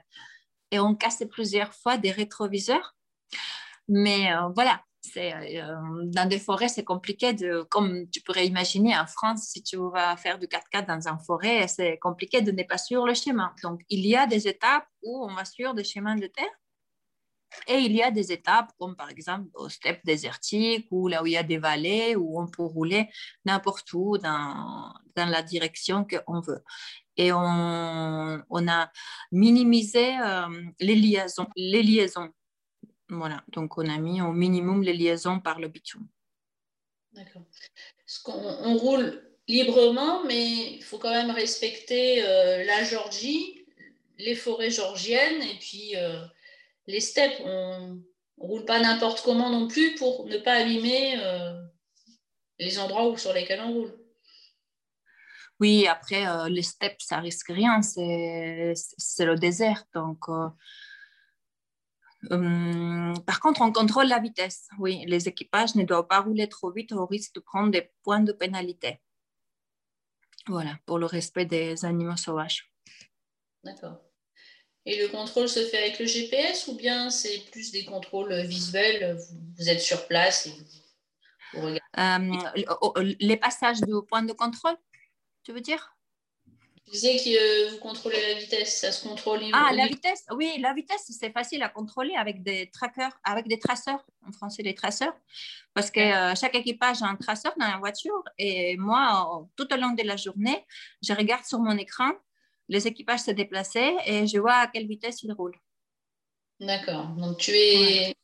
et 0.71 0.79
ont 0.79 0.95
cassé 0.95 1.27
plusieurs 1.27 1.73
fois 1.73 1.97
des 1.97 2.11
rétroviseurs. 2.11 2.95
Mais 3.87 4.31
voilà, 4.55 4.81
euh, 5.17 5.75
dans 6.05 6.27
des 6.27 6.39
forêts, 6.39 6.67
c'est 6.67 6.83
compliqué 6.83 7.33
de, 7.33 7.63
comme 7.63 8.09
tu 8.09 8.21
pourrais 8.21 8.45
imaginer 8.47 8.97
en 8.97 9.07
France, 9.07 9.43
si 9.43 9.63
tu 9.63 9.77
vas 9.77 10.15
faire 10.17 10.37
du 10.37 10.47
4x4 10.47 10.87
dans 10.87 11.07
une 11.07 11.19
forêt, 11.19 11.67
c'est 11.67 11.97
compliqué 11.97 12.41
de 12.41 12.51
ne 12.51 12.63
pas 12.63 12.77
sur 12.77 13.05
le 13.05 13.13
chemin. 13.13 13.53
Donc, 13.63 13.81
il 13.89 14.05
y 14.05 14.15
a 14.15 14.27
des 14.27 14.47
étapes 14.47 14.87
où 15.03 15.25
on 15.25 15.33
va 15.33 15.45
sur 15.45 15.73
des 15.73 15.83
chemins 15.83 16.15
de 16.15 16.27
terre 16.27 16.61
et 17.67 17.79
il 17.79 17.91
y 17.91 18.01
a 18.01 18.11
des 18.11 18.31
étapes 18.31 18.71
comme 18.79 18.95
par 18.95 19.09
exemple 19.09 19.49
au 19.55 19.67
steppe 19.67 20.05
désertique 20.05 20.87
ou 20.89 21.07
là 21.07 21.21
où 21.21 21.27
il 21.27 21.33
y 21.33 21.37
a 21.37 21.43
des 21.43 21.57
vallées 21.57 22.15
où 22.15 22.39
on 22.39 22.47
peut 22.47 22.63
rouler 22.63 23.09
n'importe 23.45 23.91
où 23.93 24.17
dans, 24.17 24.93
dans 25.15 25.25
la 25.25 25.41
direction 25.41 26.05
qu'on 26.05 26.39
veut. 26.39 26.63
Et 27.17 27.33
on, 27.33 28.41
on 28.49 28.67
a 28.67 28.89
minimisé 29.31 30.17
euh, 30.19 30.47
les 30.79 30.95
liaisons, 30.95 31.47
les 31.55 31.83
liaisons 31.83 32.31
voilà, 33.11 33.43
donc 33.49 33.77
on 33.77 33.87
a 33.89 33.97
mis 33.97 34.21
au 34.21 34.31
minimum 34.31 34.83
les 34.83 34.93
liaisons 34.93 35.41
par 35.41 35.59
le 35.59 35.67
bitume. 35.67 36.07
D'accord. 37.11 37.43
On, 38.27 38.77
roule 38.77 39.21
librement, 39.49 40.23
mais 40.23 40.75
il 40.75 40.83
faut 40.83 40.97
quand 40.97 41.11
même 41.11 41.31
respecter 41.31 42.23
euh, 42.23 42.63
la 42.63 42.85
Georgie, 42.85 43.65
les 44.17 44.35
forêts 44.35 44.69
georgiennes 44.69 45.41
et 45.41 45.59
puis 45.59 45.97
euh, 45.97 46.23
les 46.87 47.01
steppes. 47.01 47.41
On 47.43 47.95
ne 47.95 48.01
roule 48.37 48.63
pas 48.63 48.79
n'importe 48.79 49.21
comment 49.25 49.49
non 49.49 49.67
plus 49.67 49.95
pour 49.95 50.25
ne 50.27 50.37
pas 50.37 50.53
abîmer 50.53 51.19
euh, 51.19 51.61
les 52.59 52.79
endroits 52.79 53.09
où, 53.09 53.17
sur 53.17 53.33
lesquels 53.33 53.59
on 53.59 53.73
roule. 53.73 53.97
Oui, 55.59 55.85
après, 55.85 56.25
les 56.49 56.63
steppes, 56.63 57.01
ça 57.01 57.19
risque 57.19 57.49
rien, 57.49 57.83
c'est 57.83 58.73
le 59.19 59.35
désert. 59.35 59.83
Donc, 59.93 60.25
Hum, 62.29 63.15
par 63.25 63.39
contre, 63.39 63.61
on 63.61 63.71
contrôle 63.71 64.07
la 64.07 64.19
vitesse. 64.19 64.69
Oui, 64.77 65.03
les 65.07 65.27
équipages 65.27 65.75
ne 65.75 65.83
doivent 65.83 66.07
pas 66.07 66.21
rouler 66.21 66.47
trop 66.47 66.71
vite 66.71 66.91
au 66.91 67.05
risque 67.05 67.33
de 67.35 67.39
prendre 67.39 67.71
des 67.71 67.89
points 68.03 68.19
de 68.19 68.31
pénalité. 68.31 68.99
Voilà, 70.47 70.77
pour 70.85 70.99
le 70.99 71.05
respect 71.05 71.45
des 71.45 71.83
animaux 71.85 72.17
sauvages. 72.17 72.71
D'accord. 73.63 74.01
Et 74.85 74.99
le 74.99 75.09
contrôle 75.09 75.47
se 75.47 75.63
fait 75.65 75.77
avec 75.77 75.99
le 75.99 76.05
GPS 76.05 76.67
ou 76.67 76.75
bien 76.75 77.09
c'est 77.11 77.39
plus 77.51 77.71
des 77.71 77.85
contrôles 77.85 78.33
visuels? 78.41 79.17
Vous, 79.57 79.69
êtes 79.69 79.81
sur 79.81 80.07
place 80.07 80.47
et 80.47 80.53
vous, 81.53 81.61
regardez 81.61 83.15
Les 83.19 83.37
passages 83.37 83.81
du 83.81 83.93
point 84.07 84.23
de 84.23 84.33
contrôle, 84.33 84.77
tu 85.43 85.51
veux 85.53 85.61
dire? 85.61 85.95
Tu 86.85 86.91
disais 86.91 87.17
que 87.17 87.69
vous 87.71 87.77
contrôlez 87.77 88.19
la 88.21 88.39
vitesse, 88.39 88.79
ça 88.81 88.91
se 88.91 89.07
contrôle. 89.07 89.41
Ah, 89.53 89.71
la 89.73 89.87
vitesse, 89.87 90.23
oui, 90.31 90.57
la 90.59 90.73
vitesse, 90.73 91.05
c'est 91.07 91.31
facile 91.31 91.61
à 91.63 91.69
contrôler 91.69 92.15
avec 92.15 92.43
des 92.43 92.69
trackers, 92.71 93.17
avec 93.23 93.47
des 93.47 93.59
traceurs, 93.59 94.03
en 94.27 94.31
français 94.31 94.63
des 94.63 94.73
traceurs, 94.73 95.13
parce 95.73 95.91
que 95.91 95.99
euh, 95.99 96.35
chaque 96.35 96.55
équipage 96.55 97.01
a 97.01 97.05
un 97.05 97.15
traceur 97.15 97.53
dans 97.59 97.67
la 97.67 97.77
voiture 97.77 98.23
et 98.37 98.77
moi, 98.77 99.47
tout 99.55 99.71
au 99.73 99.77
long 99.77 99.91
de 99.91 100.03
la 100.03 100.15
journée, 100.15 100.65
je 101.01 101.13
regarde 101.13 101.45
sur 101.45 101.59
mon 101.59 101.77
écran 101.77 102.11
les 102.67 102.87
équipages 102.87 103.21
se 103.21 103.31
déplacer 103.31 103.95
et 104.05 104.25
je 104.25 104.39
vois 104.39 104.55
à 104.55 104.67
quelle 104.67 104.87
vitesse 104.87 105.23
ils 105.23 105.33
roulent. 105.33 105.59
D'accord, 106.59 107.07
donc 107.17 107.37
tu 107.37 107.51
es. 107.51 108.15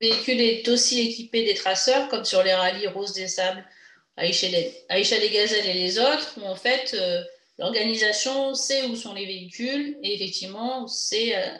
Le 0.00 0.08
véhicule 0.08 0.40
est 0.40 0.68
aussi 0.68 1.00
équipé 1.00 1.44
des 1.46 1.54
traceurs, 1.54 2.08
comme 2.08 2.24
sur 2.24 2.42
les 2.42 2.52
rallyes 2.52 2.88
Rose 2.88 3.14
des 3.14 3.28
Sables, 3.28 3.64
Aïcha 4.16 4.48
des 4.50 5.30
Gazelles 5.30 5.66
et 5.66 5.74
les 5.74 5.98
autres, 5.98 6.38
où 6.38 6.46
en 6.46 6.56
fait. 6.56 6.94
Euh, 6.94 7.22
L'organisation 7.58 8.54
sait 8.54 8.86
où 8.86 8.96
sont 8.96 9.14
les 9.14 9.24
véhicules 9.24 9.98
et 10.02 10.14
effectivement, 10.14 10.86
c'est 10.86 11.34
euh, 11.36 11.56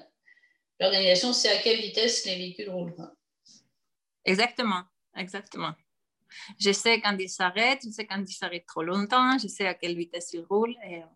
l'organisation 0.78 1.32
sait 1.32 1.48
à 1.48 1.56
quelle 1.62 1.80
vitesse 1.80 2.26
les 2.26 2.37
véhicules 2.37 2.68
roulent. 2.68 2.94
Exactement, 4.24 4.82
exactement. 5.16 5.72
Je 6.59 6.72
sais 6.72 7.00
quand 7.00 7.16
ils 7.18 7.30
s'arrêtent, 7.30 7.82
je 7.85 7.90
sais 7.90 8.06
quand 8.06 8.22
ils 8.22 8.35
s'arrêtent 8.35 8.66
trop 8.66 8.82
longtemps, 8.82 9.38
je 9.38 9.48
sais 9.48 9.66
à 9.66 9.74
quelle 9.74 9.96
vitesse 9.96 10.35
ils 10.35 10.44
roulent. 10.44 10.76
Et... 10.87 11.02
Euh, 11.02 11.06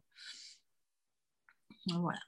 voilà. 1.98 2.20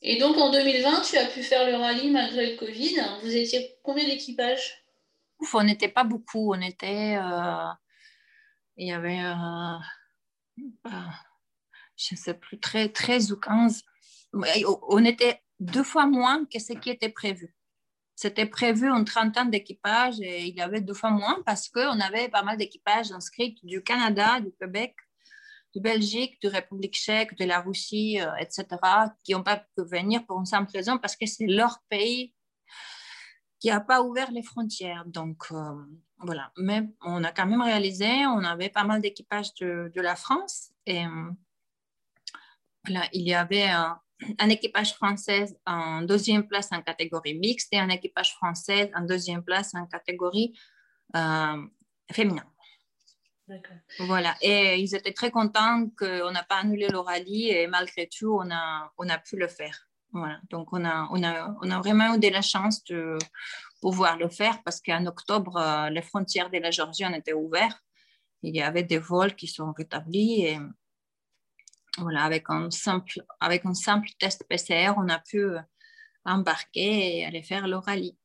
Et 0.00 0.18
donc 0.18 0.36
en 0.38 0.50
2020, 0.50 1.02
tu 1.02 1.16
as 1.16 1.26
pu 1.26 1.44
faire 1.44 1.64
le 1.64 1.76
rallye 1.76 2.10
malgré 2.10 2.52
le 2.52 2.58
Covid. 2.58 2.96
Vous 3.22 3.36
étiez 3.36 3.76
combien 3.84 4.04
d'équipages? 4.04 4.84
On 5.54 5.62
n'était 5.62 5.88
pas 5.88 6.02
beaucoup. 6.02 6.52
On 6.52 6.60
était. 6.60 7.16
Euh, 7.16 7.68
il 8.76 8.88
y 8.88 8.92
avait 8.92 9.20
je 12.08 12.14
ne 12.14 12.18
sais 12.18 12.34
plus, 12.34 12.58
13, 12.58 13.32
ou 13.32 13.36
15. 13.36 13.82
On 14.88 15.04
était 15.04 15.42
deux 15.60 15.84
fois 15.84 16.06
moins 16.06 16.44
que 16.46 16.58
ce 16.58 16.72
qui 16.72 16.90
était 16.90 17.08
prévu. 17.08 17.54
C'était 18.14 18.46
prévu 18.46 18.88
30 19.04 19.38
ans 19.38 19.44
d'équipage 19.46 20.20
et 20.20 20.46
il 20.46 20.54
y 20.54 20.60
avait 20.60 20.80
deux 20.80 20.94
fois 20.94 21.10
moins 21.10 21.42
parce 21.44 21.68
qu'on 21.68 22.00
avait 22.00 22.28
pas 22.28 22.42
mal 22.42 22.56
d'équipages 22.56 23.10
inscrits 23.12 23.58
du 23.62 23.82
Canada, 23.82 24.40
du 24.40 24.52
Québec, 24.60 24.94
de 25.74 25.80
Belgique, 25.80 26.40
de 26.42 26.48
République 26.48 26.94
tchèque, 26.94 27.36
de 27.38 27.44
la 27.44 27.60
Russie, 27.60 28.20
euh, 28.20 28.34
etc., 28.36 28.66
qui 29.24 29.32
n'ont 29.32 29.42
pas 29.42 29.56
pu 29.56 29.84
venir 29.84 30.24
pour 30.26 30.38
une 30.38 30.46
simple 30.46 30.70
raison 30.72 30.98
parce 30.98 31.16
que 31.16 31.26
c'est 31.26 31.46
leur 31.46 31.80
pays 31.88 32.34
qui 33.58 33.68
n'a 33.68 33.80
pas 33.80 34.02
ouvert 34.02 34.30
les 34.30 34.42
frontières. 34.42 35.04
Donc, 35.06 35.44
euh, 35.50 35.74
voilà. 36.18 36.52
Mais 36.58 36.88
on 37.00 37.24
a 37.24 37.32
quand 37.32 37.46
même 37.46 37.62
réalisé, 37.62 38.26
on 38.26 38.44
avait 38.44 38.68
pas 38.68 38.84
mal 38.84 39.00
d'équipages 39.00 39.54
de, 39.54 39.90
de, 39.94 40.00
la 40.00 40.16
France 40.16 40.72
et 40.84 41.04
il 42.88 43.22
y 43.22 43.34
avait 43.34 43.68
un, 43.68 43.98
équipage 44.48 44.94
français 44.94 45.46
en 45.66 46.02
deuxième 46.02 46.46
place 46.46 46.68
en 46.70 46.80
catégorie 46.82 47.34
mixte 47.34 47.72
et 47.72 47.78
un 47.78 47.88
équipage 47.88 48.34
français 48.34 48.90
en 48.94 49.02
deuxième 49.02 49.42
place 49.42 49.74
en 49.74 49.86
catégorie 49.86 50.56
euh, 51.16 51.62
féminin. 52.12 52.44
Voilà, 53.98 54.34
et 54.40 54.76
ils 54.76 54.94
étaient 54.94 55.12
très 55.12 55.30
contents 55.30 55.88
qu'on 55.98 56.30
n'a 56.30 56.44
pas 56.44 56.58
annulé 56.58 56.88
le 56.88 56.98
rallye 56.98 57.50
et 57.50 57.66
malgré 57.66 58.08
tout, 58.08 58.38
on 58.40 58.50
a, 58.50 58.92
on 58.96 59.08
a 59.08 59.18
pu 59.18 59.36
le 59.36 59.48
faire. 59.48 59.88
Voilà, 60.12 60.40
donc 60.50 60.68
on 60.72 60.84
a, 60.84 61.08
on, 61.10 61.22
a, 61.22 61.54
on 61.62 61.70
a 61.70 61.78
vraiment 61.80 62.14
eu 62.14 62.18
de 62.18 62.28
la 62.28 62.42
chance 62.42 62.84
de 62.84 63.18
pouvoir 63.80 64.16
le 64.16 64.28
faire 64.28 64.62
parce 64.62 64.80
qu'en 64.80 65.06
octobre, 65.06 65.56
euh, 65.56 65.90
les 65.90 66.02
frontières 66.02 66.50
de 66.50 66.58
la 66.58 66.70
Géorgie 66.70 67.04
ont 67.04 67.14
été 67.14 67.32
ouvertes. 67.32 67.80
Il 68.42 68.54
y 68.54 68.62
avait 68.62 68.82
des 68.82 68.98
vols 68.98 69.34
qui 69.34 69.46
sont 69.46 69.72
rétablis 69.72 70.44
et 70.44 70.58
voilà, 71.98 72.24
avec 72.24 72.44
un 72.48 72.70
simple, 72.70 73.22
avec 73.40 73.66
un 73.66 73.74
simple 73.74 74.08
test 74.18 74.44
PCR, 74.48 74.94
on 74.96 75.08
a 75.08 75.18
pu 75.18 75.40
euh, 75.40 75.60
embarquer 76.24 77.18
et 77.18 77.26
aller 77.26 77.42
faire 77.42 77.68
le 77.68 77.76
rallye. 77.76 78.16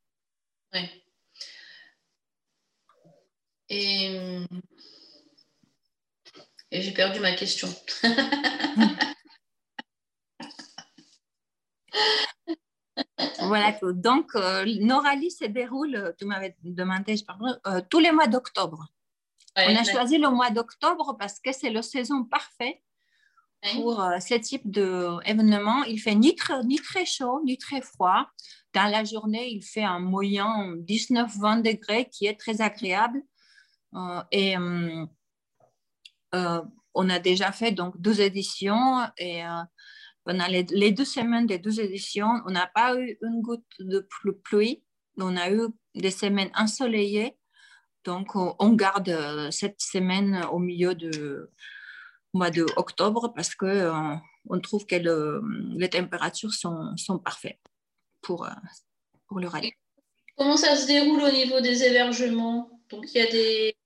Et, 3.70 4.46
et 6.72 6.82
j'ai 6.82 6.94
perdu 6.94 7.20
ma 7.20 7.34
question. 7.34 7.68
voilà, 13.40 13.78
donc 13.82 14.34
euh, 14.36 14.64
nos 14.80 15.00
rallyes 15.00 15.32
se 15.32 15.44
déroulent, 15.46 16.16
tu 16.18 16.24
m'avais 16.26 16.56
demandé, 16.64 17.18
je 17.18 17.26
parle, 17.26 17.60
euh, 17.68 17.82
tous 17.90 18.00
les 18.00 18.14
mois 18.14 18.28
d'octobre. 18.28 18.88
on 19.58 19.76
a 19.76 19.84
choisi 19.84 20.18
le 20.18 20.30
mois 20.30 20.52
d'octobre 20.52 21.18
parce 21.20 21.42
que 21.42 21.52
c'est 21.52 21.70
la 21.70 21.82
saison 21.82 22.24
parfaite 22.24 22.82
pour 23.74 24.02
euh, 24.02 24.20
ce 24.20 24.36
type 24.36 24.70
d'événement. 24.70 25.84
Il 25.84 26.00
fait 26.00 26.16
ni 26.16 26.36
très, 26.36 26.64
ni 26.64 26.78
très 26.78 27.06
chaud, 27.06 27.42
ni 27.46 27.58
très 27.58 27.82
froid. 27.82 28.28
Dans 28.74 28.90
la 28.92 29.04
journée, 29.04 29.50
il 29.50 29.64
fait 29.64 29.84
un 29.84 30.00
moyen 30.00 30.76
19-20 30.78 31.62
degrés 31.62 32.10
qui 32.10 32.26
est 32.26 32.40
très 32.40 32.62
agréable. 32.62 33.22
Euh, 33.96 34.22
et 34.32 34.58
euh, 34.58 35.06
on 36.94 37.10
a 37.10 37.20
déjà 37.20 37.52
fait 37.52 37.72
donc 37.72 38.00
12 38.00 38.20
éditions 38.20 39.08
et 39.18 39.42
pendant 40.26 40.48
les, 40.48 40.64
les, 40.72 40.92
deux 40.92 41.06
semaines 41.06 41.48
des 41.48 41.58
12 41.58 41.80
éditions, 41.80 42.42
on 42.46 42.52
n'a 42.52 42.68
pas 42.68 43.00
eu 43.00 43.18
une 43.22 43.42
goutte 43.42 43.66
de 43.80 44.08
pluie. 44.44 44.84
On 45.18 45.38
a 45.38 45.52
eu 45.52 45.62
des 45.96 46.12
semaines 46.12 46.52
ensoleillées. 46.56 47.38
Donc, 48.04 48.36
on 48.36 48.74
garde 48.74 49.50
cette 49.52 49.82
semaine 49.82 50.44
au 50.52 50.60
milieu 50.60 50.96
de, 50.96 51.52
mois 52.38 52.52
de 52.52 52.65
octobre 52.76 53.34
parce 53.36 53.54
que 53.56 53.65
euh, 53.65 54.15
on 54.50 54.60
trouve 54.60 54.86
que 54.86 54.95
les 54.95 55.89
températures 55.89 56.54
sont, 56.54 56.95
sont 56.95 57.19
parfaites 57.19 57.60
pour, 58.21 58.45
euh, 58.45 58.52
pour 59.28 59.39
le 59.39 59.47
rallye. 59.47 59.73
Comment 60.38 60.58
ça 60.58 60.76
se 60.76 60.88
déroule 60.88 61.21
au 61.21 61.32
niveau 61.32 61.60
des 61.62 61.84
hébergements? 61.84 62.69
Donc 62.89 63.06
il 63.13 63.17
y 63.17 63.21
a 63.21 63.32
des, 63.32 63.78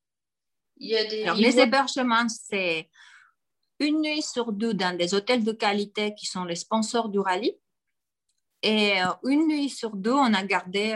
il 0.77 0.89
y 0.89 0.97
a 0.97 1.05
des 1.05 1.23
Alors, 1.23 1.37
les 1.37 1.59
hébergements, 1.59 2.27
c'est 2.29 2.89
une 3.79 4.01
nuit 4.01 4.21
sur 4.21 4.51
deux 4.51 4.73
dans 4.73 4.95
des 4.95 5.13
hôtels 5.13 5.43
de 5.43 5.53
qualité 5.53 6.13
qui 6.13 6.25
sont 6.25 6.43
les 6.43 6.55
sponsors 6.55 7.09
du 7.09 7.19
rallye. 7.19 7.57
Et 8.61 9.01
euh, 9.01 9.07
une 9.23 9.47
nuit 9.47 9.69
sur 9.69 9.95
deux, 9.95 10.13
on 10.13 10.33
a 10.33 10.43
gardé 10.43 10.95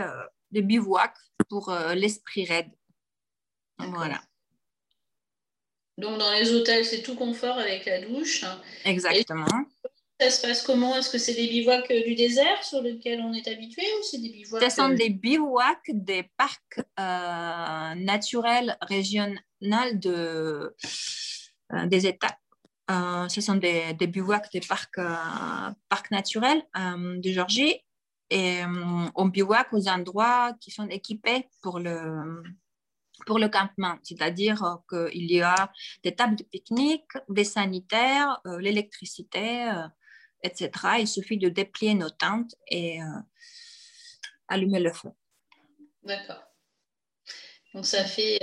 des 0.51 0.61
bivouacs 0.61 1.17
pour 1.49 1.73
l'esprit 1.95 2.45
raide. 2.45 2.71
Voilà. 3.79 4.21
Donc 5.97 6.17
dans 6.19 6.31
les 6.33 6.53
hôtels, 6.53 6.85
c'est 6.85 7.01
tout 7.01 7.15
confort 7.15 7.57
avec 7.57 7.85
la 7.85 8.01
douche. 8.01 8.43
Exactement. 8.83 9.45
ça 10.19 10.29
se 10.29 10.41
passe 10.41 10.61
comment? 10.61 10.95
Est-ce 10.97 11.09
que 11.09 11.17
c'est 11.17 11.33
des 11.33 11.47
bivouacs 11.47 11.89
euh, 11.91 12.03
du 12.03 12.15
désert 12.15 12.63
sur 12.63 12.81
lesquels 12.81 13.21
on 13.21 13.33
est 13.33 13.47
habitué 13.47 13.83
ou 13.83 14.03
c'est 14.03 14.17
des 14.17 14.29
bivouacs 14.29 14.63
Ce 14.63 14.69
sont 14.69 14.91
euh, 14.91 14.95
des 14.95 15.09
bivouacs 15.09 15.89
des 15.93 16.23
parcs 16.35 16.79
euh, 16.99 17.95
naturels 17.95 18.77
régionaux 18.81 19.39
de, 19.93 20.75
des 21.85 22.07
États. 22.07 22.37
ce 23.29 23.41
sont 23.41 23.55
des, 23.55 23.93
des, 23.93 24.07
bivouacs 24.07 24.51
des 24.51 24.59
parcs, 24.59 24.99
parcs 25.89 26.11
naturels 26.11 26.61
de 26.75 27.31
Géorgie 27.31 27.79
et 28.29 28.59
on 29.15 29.25
bivouac 29.27 29.71
aux 29.71 29.87
endroits 29.87 30.53
qui 30.59 30.71
sont 30.71 30.87
équipés 30.89 31.47
pour 31.61 31.79
le 31.79 32.43
pour 33.25 33.39
le 33.39 33.49
campement, 33.49 33.97
c'est-à-dire 34.03 34.63
euh, 34.63 35.09
qu'il 35.11 35.31
y 35.31 35.41
a 35.41 35.71
des 36.03 36.15
tables 36.15 36.35
de 36.35 36.43
pique-nique, 36.43 37.11
des 37.29 37.43
sanitaires, 37.43 38.39
euh, 38.45 38.59
l'électricité, 38.59 39.69
euh, 39.69 39.87
etc. 40.43 40.71
Il 40.99 41.07
suffit 41.07 41.37
de 41.37 41.49
déplier 41.49 41.93
nos 41.93 42.09
tentes 42.09 42.55
et 42.67 42.99
allumer 44.47 44.79
le 44.79 44.93
feu. 44.93 45.09
D'accord. 46.03 46.43
Donc 47.73 47.85
ça 47.85 48.05
fait, 48.05 48.39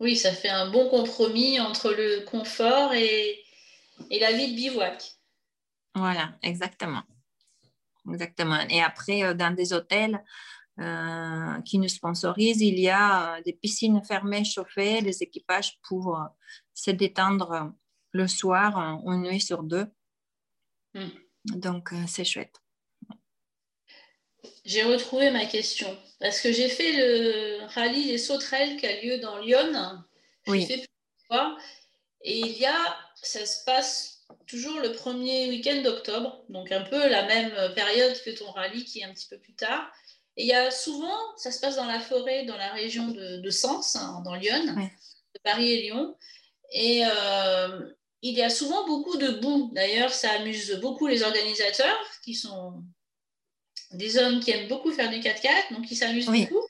oui, 0.00 0.16
ça 0.16 0.32
fait 0.32 0.48
un 0.48 0.70
bon 0.70 0.88
compromis 0.88 1.60
entre 1.60 1.90
le 1.90 2.24
confort 2.24 2.94
et, 2.94 3.44
et 4.10 4.20
la 4.20 4.32
vie 4.32 4.52
de 4.52 4.56
bivouac. 4.56 5.02
Voilà, 5.94 6.38
exactement. 6.42 7.02
Exactement. 8.10 8.60
Et 8.70 8.80
après, 8.80 9.34
dans 9.34 9.54
des 9.54 9.74
hôtels, 9.74 10.24
euh, 10.80 11.60
qui 11.62 11.80
nous 11.80 11.88
sponsorisent. 11.88 12.60
Il 12.60 12.78
y 12.78 12.88
a 12.88 13.38
euh, 13.38 13.42
des 13.42 13.52
piscines 13.52 14.00
fermées, 14.04 14.44
chauffées, 14.44 15.00
les 15.00 15.24
équipages 15.24 15.80
pour 15.82 16.16
euh, 16.16 16.22
se 16.72 16.92
détendre 16.92 17.72
le 18.12 18.28
soir, 18.28 18.78
une 19.04 19.22
nuit 19.22 19.40
sur 19.40 19.64
deux. 19.64 19.86
Hmm. 20.94 21.08
Donc, 21.46 21.90
c'est 22.06 22.24
chouette. 22.24 22.54
J'ai 24.64 24.84
retrouvé 24.84 25.32
ma 25.32 25.46
question 25.46 25.98
parce 26.20 26.40
que 26.40 26.52
j'ai 26.52 26.68
fait 26.68 26.92
le 26.92 27.66
rallye 27.74 28.06
des 28.06 28.18
sauterelles 28.18 28.76
qui 28.76 28.86
a 28.86 29.02
lieu 29.02 29.18
dans 29.18 29.38
Lyon. 29.38 30.04
Oui. 30.46 30.64
Fait 30.64 30.88
Et 32.22 32.38
il 32.38 32.56
y 32.56 32.66
a, 32.66 32.98
ça 33.16 33.44
se 33.44 33.64
passe 33.64 34.24
toujours 34.46 34.78
le 34.78 34.92
premier 34.92 35.48
week-end 35.48 35.82
d'octobre, 35.82 36.44
donc 36.48 36.70
un 36.70 36.82
peu 36.82 37.08
la 37.08 37.26
même 37.26 37.74
période 37.74 38.14
que 38.22 38.30
ton 38.30 38.52
rallye 38.52 38.84
qui 38.84 39.00
est 39.00 39.04
un 39.04 39.12
petit 39.12 39.28
peu 39.28 39.38
plus 39.38 39.54
tard. 39.54 39.90
Et 40.38 40.44
il 40.44 40.46
y 40.46 40.54
a 40.54 40.70
souvent, 40.70 41.36
ça 41.36 41.50
se 41.50 41.60
passe 41.60 41.74
dans 41.74 41.84
la 41.84 41.98
forêt, 41.98 42.44
dans 42.44 42.56
la 42.56 42.72
région 42.72 43.08
de, 43.08 43.50
Sens, 43.50 43.96
hein, 43.96 44.22
dans 44.24 44.36
Lyon, 44.36 44.64
de 44.64 45.40
Paris 45.42 45.72
et 45.72 45.82
Lyon. 45.82 46.16
Et 46.70 47.02
euh, 47.04 47.90
il 48.22 48.34
y 48.34 48.42
a 48.42 48.48
souvent 48.48 48.86
beaucoup 48.86 49.16
de 49.16 49.40
boue. 49.40 49.72
D'ailleurs, 49.74 50.12
ça 50.12 50.30
amuse 50.32 50.78
beaucoup 50.80 51.08
les 51.08 51.24
organisateurs, 51.24 51.98
qui 52.24 52.34
sont 52.34 52.84
des 53.90 54.16
hommes 54.16 54.38
qui 54.38 54.52
aiment 54.52 54.68
beaucoup 54.68 54.92
faire 54.92 55.10
du 55.10 55.18
4x4, 55.18 55.74
donc 55.74 55.90
ils 55.90 55.96
s'amusent 55.96 56.26
beaucoup. 56.26 56.66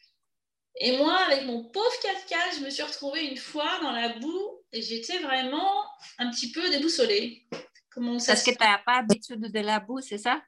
Et 0.80 0.96
moi, 0.96 1.18
avec 1.26 1.44
mon 1.44 1.64
pauvre 1.64 1.92
4x4, 2.02 2.60
je 2.60 2.64
me 2.64 2.70
suis 2.70 2.82
retrouvée 2.82 3.26
une 3.26 3.36
fois 3.36 3.80
dans 3.82 3.90
la 3.90 4.16
boue 4.18 4.62
et 4.72 4.80
j'étais 4.80 5.18
vraiment 5.18 5.84
un 6.18 6.30
petit 6.30 6.52
peu 6.52 6.70
déboussolée. 6.70 7.46
Comment 7.90 8.18
ça 8.18 8.32
Parce 8.32 8.44
que 8.44 8.52
tu 8.52 8.56
n'as 8.60 8.78
pas 8.78 9.02
l'habitude 9.02 9.40
de 9.40 9.60
la 9.60 9.80
boue, 9.80 10.00
c'est 10.00 10.18
ça? 10.18 10.40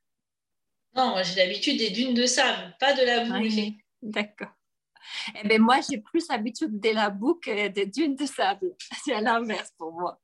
Non, 0.95 1.11
moi 1.11 1.23
j'ai 1.23 1.37
l'habitude 1.37 1.79
des 1.79 1.91
dunes 1.91 2.15
de 2.15 2.27
sable, 2.27 2.75
pas 2.81 2.93
de 2.93 3.03
la 3.03 3.25
boue. 3.25 3.39
Oui, 3.41 3.79
D'accord. 4.03 4.51
Eh 5.35 5.47
bien, 5.47 5.59
moi, 5.59 5.81
j'ai 5.89 5.99
plus 5.99 6.29
l'habitude 6.29 6.81
de 6.81 6.91
la 6.91 7.11
boue 7.11 7.35
que 7.35 7.69
des 7.69 7.87
dunes 7.87 8.17
de 8.17 8.27
sable. 8.27 8.75
C'est 9.05 9.13
à 9.13 9.21
l'inverse 9.21 9.73
pour 9.77 9.93
moi. 9.93 10.21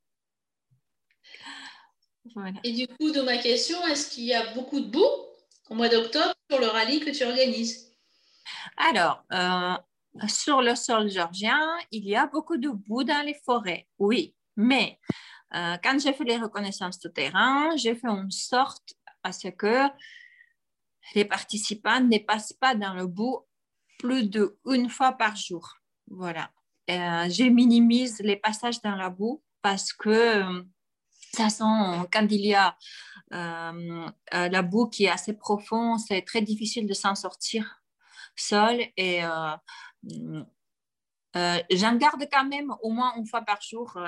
Et 2.63 2.71
du 2.73 2.87
coup, 2.87 3.11
de 3.11 3.21
ma 3.21 3.37
question, 3.37 3.85
est-ce 3.87 4.11
qu'il 4.11 4.25
y 4.25 4.33
a 4.33 4.53
beaucoup 4.53 4.79
de 4.79 4.87
boue 4.87 5.09
au 5.69 5.75
mois 5.75 5.89
d'octobre 5.89 6.33
sur 6.49 6.59
le 6.59 6.67
rallye 6.67 6.99
que 6.99 7.09
tu 7.09 7.23
organises? 7.23 7.91
Alors, 8.77 9.23
euh, 9.31 9.75
sur 10.27 10.61
le 10.61 10.75
sol 10.75 11.09
georgien, 11.09 11.59
il 11.91 12.07
y 12.07 12.15
a 12.15 12.27
beaucoup 12.27 12.57
de 12.57 12.69
boue 12.69 13.03
dans 13.03 13.25
les 13.25 13.37
forêts, 13.45 13.87
oui. 13.97 14.35
Mais 14.55 14.99
euh, 15.55 15.77
quand 15.83 15.99
j'ai 15.99 16.13
fait 16.13 16.25
les 16.25 16.37
reconnaissances 16.37 16.99
de 16.99 17.09
terrain, 17.09 17.75
j'ai 17.77 17.95
fait 17.95 18.07
en 18.07 18.29
sorte 18.29 18.93
à 19.23 19.31
ce 19.31 19.47
que 19.47 19.87
les 21.15 21.25
participants 21.25 22.01
ne 22.01 22.17
passent 22.17 22.53
pas 22.53 22.75
dans 22.75 22.93
le 22.93 23.07
bout 23.07 23.45
plus 23.99 24.29
d'une 24.29 24.89
fois 24.89 25.13
par 25.13 25.35
jour. 25.35 25.75
Voilà. 26.07 26.51
Euh, 26.89 27.29
je 27.29 27.43
minimise 27.43 28.19
les 28.19 28.37
passages 28.37 28.81
dans 28.81 28.95
la 28.95 29.09
boue 29.09 29.43
parce 29.61 29.91
que 29.91 30.63
toute 31.37 31.43
façon, 31.43 32.07
quand 32.11 32.27
il 32.29 32.45
y 32.45 32.55
a 32.55 32.75
euh, 33.33 34.07
euh, 34.33 34.49
la 34.49 34.61
boue 34.61 34.87
qui 34.87 35.05
est 35.05 35.09
assez 35.09 35.33
profonde, 35.33 35.99
c'est 35.99 36.21
très 36.21 36.41
difficile 36.41 36.87
de 36.87 36.93
s'en 36.93 37.15
sortir 37.15 37.81
seul. 38.35 38.81
Et 38.95 39.23
euh, 39.23 39.57
j'en 41.71 41.95
garde 41.95 42.27
quand 42.31 42.45
même 42.45 42.73
au 42.81 42.89
moins 42.89 43.13
une 43.17 43.27
fois 43.27 43.41
par 43.41 43.61
jour 43.61 43.99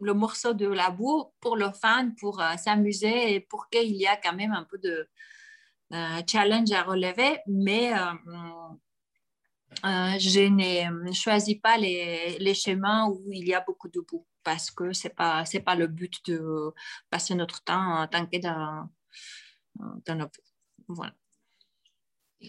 le 0.00 0.14
morceau 0.14 0.54
de 0.54 0.66
la 0.66 0.90
boue 0.90 1.32
pour 1.40 1.56
le 1.56 1.70
fan, 1.72 2.14
pour 2.16 2.42
s'amuser 2.58 3.34
et 3.34 3.40
pour 3.40 3.68
qu'il 3.68 3.94
y 3.94 4.04
ait 4.04 4.20
quand 4.22 4.34
même 4.34 4.52
un 4.52 4.64
peu 4.64 4.78
de 4.78 5.08
challenge 6.26 6.72
à 6.72 6.82
relever. 6.82 7.38
Mais 7.46 7.92
je 9.84 10.48
ne 10.48 11.12
choisis 11.12 11.56
pas 11.60 11.76
les, 11.78 12.54
chemins 12.54 13.08
où 13.08 13.22
il 13.32 13.46
y 13.46 13.54
a 13.54 13.60
beaucoup 13.60 13.88
de 13.88 14.00
boue 14.00 14.26
parce 14.44 14.70
que 14.70 14.92
ce 14.92 15.08
n'est 15.08 15.14
pas, 15.14 15.44
pas 15.64 15.74
le 15.74 15.86
but 15.86 16.14
de 16.26 16.72
passer 17.10 17.34
notre 17.34 17.62
temps 17.62 17.96
à 17.96 18.08
tanker 18.08 18.40
dans, 18.40 18.88
dans 19.76 20.14
la 20.14 20.28
Voilà. 20.88 21.12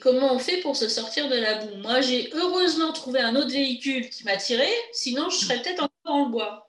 comment 0.01 0.33
on 0.33 0.39
fait 0.39 0.61
pour 0.61 0.75
se 0.75 0.89
sortir 0.89 1.29
de 1.29 1.35
la 1.35 1.65
boue? 1.65 1.75
Moi, 1.77 2.01
j'ai 2.01 2.33
heureusement 2.33 2.93
trouvé 2.93 3.19
un 3.19 3.35
autre 3.35 3.51
véhicule 3.51 4.09
qui 4.09 4.23
m'a 4.23 4.37
tiré, 4.37 4.67
sinon 4.91 5.29
je 5.29 5.37
serais 5.37 5.61
peut-être 5.61 5.83
encore 5.83 6.25
le 6.25 6.31
bois. 6.31 6.67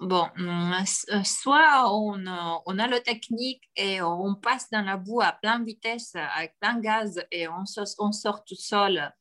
Bon, 0.00 0.28
euh, 0.38 1.24
soit 1.24 1.92
on, 1.94 2.24
on, 2.64 2.78
a 2.78 2.86
le 2.86 3.00
technique 3.00 3.62
et 3.76 4.00
on 4.00 4.34
passe 4.34 4.70
dans 4.70 4.80
la 4.80 4.96
boue 4.96 5.20
à 5.20 5.32
pleine 5.32 5.62
vitesse 5.62 6.14
avec 6.14 6.54
plein 6.58 6.80
gaz 6.80 7.22
et 7.30 7.46
on, 7.48 7.66
sort 7.66 8.42
tout 8.44 8.54
seul. 8.54 9.12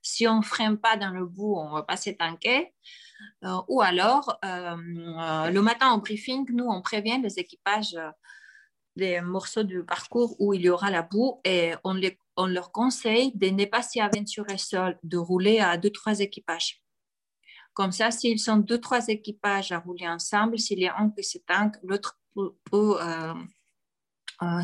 Si 0.00 0.28
on 0.28 0.38
ne 0.38 0.44
freine 0.44 0.78
pas 0.78 0.96
dans 0.96 1.10
le 1.10 1.26
bout, 1.26 1.56
on 1.56 1.72
va 1.72 1.82
passer 1.82 2.16
tanker. 2.16 2.72
Euh, 3.44 3.60
ou 3.66 3.82
alors, 3.82 4.38
euh, 4.44 4.76
euh, 4.76 5.50
le 5.50 5.60
matin 5.60 5.92
au 5.94 5.98
briefing, 5.98 6.46
nous, 6.52 6.66
on 6.66 6.82
prévient 6.82 7.20
les 7.20 7.40
équipages 7.40 7.98
des 8.94 9.20
morceaux 9.20 9.64
du 9.64 9.84
parcours 9.84 10.36
où 10.38 10.54
il 10.54 10.62
y 10.62 10.70
aura 10.70 10.92
la 10.92 11.02
boue 11.02 11.40
et 11.44 11.74
on, 11.82 11.94
les, 11.94 12.16
on 12.36 12.46
leur 12.46 12.70
conseille 12.70 13.32
de 13.34 13.48
ne 13.48 13.64
pas 13.64 13.82
s'y 13.82 14.00
aventurer 14.00 14.56
seuls, 14.56 14.98
de 15.02 15.16
rouler 15.16 15.58
à 15.58 15.76
deux, 15.76 15.90
trois 15.90 16.20
équipages. 16.20 16.80
Comme 17.78 17.92
ça, 17.92 18.10
s'ils 18.10 18.40
sont 18.40 18.56
deux, 18.56 18.80
trois 18.80 19.06
équipages 19.06 19.70
à 19.70 19.78
rouler 19.78 20.08
ensemble, 20.08 20.58
s'il 20.58 20.80
y 20.80 20.88
a 20.88 20.96
un 20.98 21.10
qui 21.10 21.40
tank, 21.46 21.76
l'autre 21.84 22.18
peut, 22.64 22.96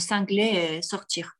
s'angler 0.00 0.78
et 0.78 0.82
sortir 0.82 1.36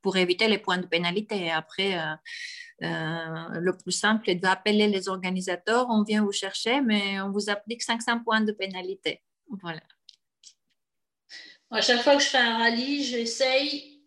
pour 0.00 0.16
éviter 0.16 0.48
les 0.48 0.56
points 0.56 0.78
de 0.78 0.86
pénalité. 0.86 1.50
Après, 1.50 1.98
euh, 1.98 3.60
le 3.60 3.76
plus 3.76 3.92
simple 3.92 4.30
est 4.30 4.36
d'appeler 4.36 4.88
les 4.88 5.10
organisateurs, 5.10 5.86
on 5.90 6.02
vient 6.02 6.24
vous 6.24 6.32
chercher, 6.32 6.80
mais 6.80 7.20
on 7.20 7.30
vous 7.30 7.50
applique 7.50 7.82
500 7.82 8.20
points 8.24 8.40
de 8.40 8.52
pénalité. 8.52 9.22
Voilà. 9.60 9.82
À 11.70 11.82
chaque 11.82 12.00
fois 12.00 12.16
que 12.16 12.22
je 12.22 12.28
fais 12.28 12.38
un 12.38 12.56
rallye, 12.56 13.04
j'essaye, 13.04 14.02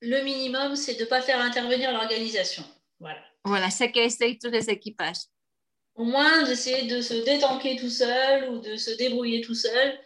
le 0.00 0.24
minimum, 0.24 0.74
c'est 0.74 0.96
de 0.96 1.04
ne 1.04 1.08
pas 1.08 1.22
faire 1.22 1.40
intervenir 1.40 1.92
l'organisation. 1.92 2.64
Voilà. 2.98 3.22
Voilà, 3.44 3.70
c'est 3.70 3.92
qu'essayent 3.92 4.40
tous 4.40 4.50
les 4.50 4.68
équipages. 4.68 5.22
Au 5.94 6.04
moins, 6.04 6.42
d'essayer 6.42 6.88
de 6.88 7.00
se 7.00 7.14
détanquer 7.14 7.76
tout 7.76 7.90
seul 7.90 8.50
ou 8.50 8.58
de 8.58 8.76
se 8.76 8.90
débrouiller 8.90 9.40
tout 9.42 9.54
seul. 9.54 9.98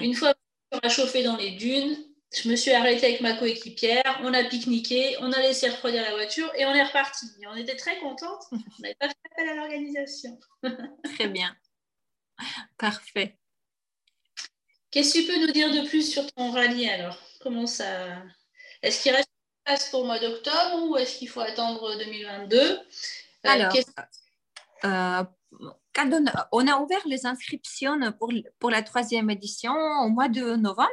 Une 0.00 0.14
fois 0.14 0.34
qu'on 0.70 0.78
a 0.78 0.88
chauffé 0.88 1.22
dans 1.22 1.36
les 1.36 1.52
dunes, 1.52 1.96
je 2.34 2.48
me 2.48 2.56
suis 2.56 2.72
arrêtée 2.72 3.06
avec 3.06 3.20
ma 3.20 3.34
coéquipière, 3.34 4.20
on 4.22 4.34
a 4.34 4.44
pique-niqué, 4.44 5.16
on 5.20 5.32
a 5.32 5.40
laissé 5.40 5.68
refroidir 5.68 6.02
la 6.02 6.12
voiture 6.12 6.50
et 6.56 6.66
on 6.66 6.74
est 6.74 6.82
reparti. 6.82 7.26
Et 7.40 7.46
on 7.46 7.56
était 7.56 7.76
très 7.76 7.98
contente, 8.00 8.42
on 8.52 8.58
n'avait 8.80 8.94
pas 8.96 9.08
fait 9.08 9.16
appel 9.32 9.48
à 9.48 9.54
l'organisation. 9.54 10.38
très 11.16 11.28
bien. 11.28 11.56
Parfait. 12.76 13.38
Qu'est-ce 14.90 15.14
que 15.14 15.18
tu 15.20 15.26
peux 15.26 15.46
nous 15.46 15.52
dire 15.52 15.70
de 15.70 15.86
plus 15.86 16.10
sur 16.10 16.30
ton 16.32 16.50
rallye 16.50 16.88
alors? 16.88 17.18
Comment 17.40 17.66
ça? 17.66 18.08
Est-ce 18.82 19.02
qu'il 19.02 19.12
reste 19.12 19.28
place 19.64 19.90
pour 19.90 20.00
le 20.00 20.06
mois 20.06 20.18
d'octobre 20.18 20.84
ou 20.88 20.96
est-ce 20.96 21.18
qu'il 21.18 21.28
faut 21.28 21.40
attendre 21.40 21.96
2022 21.98 22.58
euh, 22.58 22.78
Alors, 23.44 23.72
euh, 24.84 25.24
on, 26.52 26.68
a 26.68 26.78
ouvert 26.78 27.02
les 27.06 27.26
inscriptions 27.26 27.98
pour, 28.58 28.70
la 28.70 28.82
troisième 28.82 29.30
édition 29.30 29.74
au 29.74 30.08
mois 30.08 30.28
de 30.28 30.56
novembre 30.56 30.88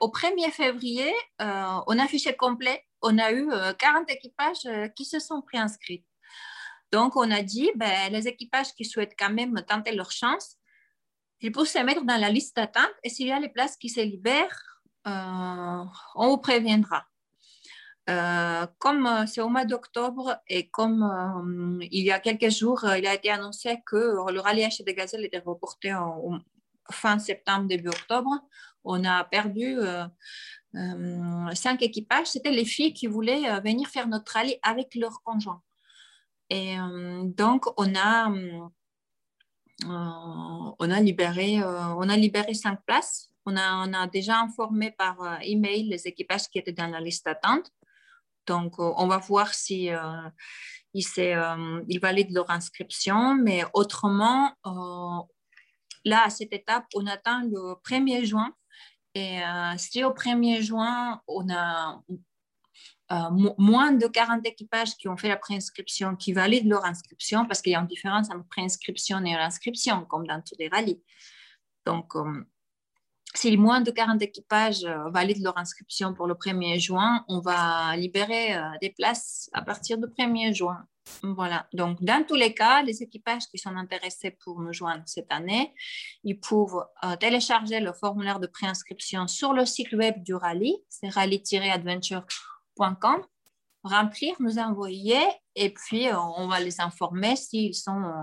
au 0.00 0.08
1er 0.08 0.50
février, 0.50 1.10
euh, 1.40 1.80
on 1.86 1.98
a 1.98 2.04
affiché 2.04 2.36
complet. 2.36 2.84
On 3.00 3.16
a 3.18 3.32
eu 3.32 3.48
40 3.78 4.02
euh, 4.10 4.12
équipages 4.12 4.68
qui 4.94 5.06
se 5.06 5.18
sont 5.18 5.40
préinscrits. 5.40 6.04
Donc, 6.92 7.16
on 7.16 7.30
a 7.30 7.42
dit, 7.42 7.70
ben, 7.74 8.12
les 8.12 8.28
équipages 8.28 8.74
qui 8.74 8.84
souhaitent 8.84 9.16
quand 9.18 9.32
même 9.32 9.64
tenter 9.66 9.92
leur 9.92 10.10
chance, 10.10 10.56
ils 11.40 11.50
peuvent 11.50 11.66
se 11.66 11.78
mettre 11.78 12.04
dans 12.04 12.20
la 12.20 12.28
liste 12.28 12.54
d'attente 12.54 12.92
et 13.02 13.08
s'il 13.08 13.28
y 13.28 13.32
a 13.32 13.40
les 13.40 13.48
places 13.48 13.78
qui 13.78 13.88
se 13.88 14.00
libèrent, 14.00 14.82
on 15.06 15.88
vous 16.28 16.38
préviendra. 16.38 17.04
Comme 18.06 19.26
c'est 19.26 19.40
au 19.40 19.48
mois 19.48 19.64
d'octobre 19.64 20.36
et 20.48 20.68
comme 20.68 21.78
il 21.82 22.04
y 22.04 22.10
a 22.10 22.18
quelques 22.18 22.50
jours, 22.50 22.84
il 22.96 23.06
a 23.06 23.14
été 23.14 23.30
annoncé 23.30 23.78
que 23.86 23.96
le 24.30 24.40
rallye 24.40 24.68
des 24.84 24.94
gazelles 24.94 25.24
était 25.24 25.38
reporté 25.38 25.94
fin 26.90 27.18
septembre, 27.18 27.66
début 27.66 27.88
octobre, 27.88 28.30
on 28.84 29.04
a 29.04 29.24
perdu 29.24 29.78
euh, 29.78 30.04
euh, 30.74 31.54
cinq 31.54 31.82
équipages. 31.82 32.26
C'était 32.26 32.50
les 32.50 32.64
filles 32.64 32.92
qui 32.92 33.06
voulaient 33.06 33.48
euh, 33.48 33.60
venir 33.60 33.88
faire 33.88 34.08
notre 34.08 34.32
rallye 34.32 34.58
avec 34.62 34.94
leurs 34.94 35.22
conjoints. 35.22 35.62
Et 36.50 36.76
donc, 37.24 37.64
on 37.78 37.94
a, 37.94 38.30
on 39.86 40.90
a, 40.90 41.00
libéré, 41.00 41.64
on 41.64 42.06
a 42.10 42.16
libéré 42.16 42.52
cinq 42.52 42.78
places. 42.84 43.32
On 43.46 43.56
a, 43.56 43.86
on 43.88 43.94
a 43.94 44.06
déjà 44.06 44.38
informé 44.38 44.90
par 44.90 45.38
email 45.40 45.84
les 45.84 46.06
équipages 46.06 46.50
qui 46.50 46.58
étaient 46.58 46.72
dans 46.72 46.88
la 46.88 47.00
liste 47.00 47.24
d'attente. 47.24 47.72
Donc, 48.46 48.78
on 48.78 49.06
va 49.06 49.18
voir 49.18 49.54
si 49.54 49.88
ils, 50.94 51.06
ils, 51.16 52.00
valident 52.00 52.32
leur 52.34 52.50
inscription. 52.50 53.34
Mais 53.34 53.64
autrement, 53.72 54.52
là, 56.04 56.24
à 56.24 56.30
cette 56.30 56.52
étape, 56.52 56.86
on 56.94 57.06
attend 57.06 57.42
le 57.42 57.74
1er 57.84 58.24
juin 58.24 58.52
et 59.14 59.42
euh, 59.42 59.76
si 59.76 60.02
au 60.04 60.10
1er 60.10 60.62
juin, 60.62 61.20
on 61.26 61.48
a 61.50 62.02
euh, 63.12 63.30
moins 63.58 63.92
de 63.92 64.06
40 64.06 64.46
équipages 64.46 64.96
qui 64.96 65.08
ont 65.08 65.16
fait 65.16 65.28
la 65.28 65.36
préinscription, 65.36 66.16
qui 66.16 66.32
valident 66.32 66.68
leur 66.68 66.84
inscription, 66.84 67.46
parce 67.46 67.60
qu'il 67.60 67.72
y 67.72 67.74
a 67.74 67.80
une 67.80 67.86
différence 67.86 68.30
entre 68.30 68.48
préinscription 68.48 69.22
et 69.24 69.34
inscription, 69.34 70.06
comme 70.06 70.26
dans 70.26 70.40
tous 70.40 70.56
les 70.58 70.68
rallyes. 70.68 71.02
Donc, 71.84 72.16
euh, 72.16 72.44
si 73.34 73.56
moins 73.56 73.80
de 73.80 73.90
40 73.90 74.22
équipages 74.22 74.86
valident 75.12 75.42
leur 75.42 75.58
inscription 75.58 76.14
pour 76.14 76.26
le 76.26 76.34
1er 76.34 76.78
juin, 76.78 77.24
on 77.28 77.40
va 77.40 77.96
libérer 77.96 78.56
des 78.80 78.90
places 78.90 79.50
à 79.52 79.62
partir 79.62 79.98
du 79.98 80.06
1er 80.06 80.54
juin. 80.54 80.86
Voilà, 81.22 81.66
donc 81.72 82.02
dans 82.02 82.24
tous 82.24 82.34
les 82.34 82.54
cas, 82.54 82.82
les 82.82 83.02
équipages 83.02 83.46
qui 83.50 83.58
sont 83.58 83.76
intéressés 83.76 84.30
pour 84.30 84.60
nous 84.60 84.72
joindre 84.72 85.02
cette 85.06 85.30
année, 85.30 85.74
ils 86.24 86.38
peuvent 86.38 86.84
euh, 87.04 87.16
télécharger 87.16 87.80
le 87.80 87.92
formulaire 87.92 88.40
de 88.40 88.46
préinscription 88.46 89.26
sur 89.26 89.52
le 89.52 89.66
site 89.66 89.92
web 89.92 90.22
du 90.22 90.34
rallye, 90.34 90.76
c'est 90.88 91.08
rallye-adventure.com, 91.08 93.22
remplir, 93.82 94.34
nous 94.38 94.58
envoyer 94.58 95.20
et 95.54 95.74
puis 95.74 96.08
euh, 96.08 96.18
on 96.36 96.48
va 96.48 96.60
les 96.60 96.80
informer 96.80 97.36
s'ils 97.36 97.74
sont 97.74 98.02
euh, 98.02 98.22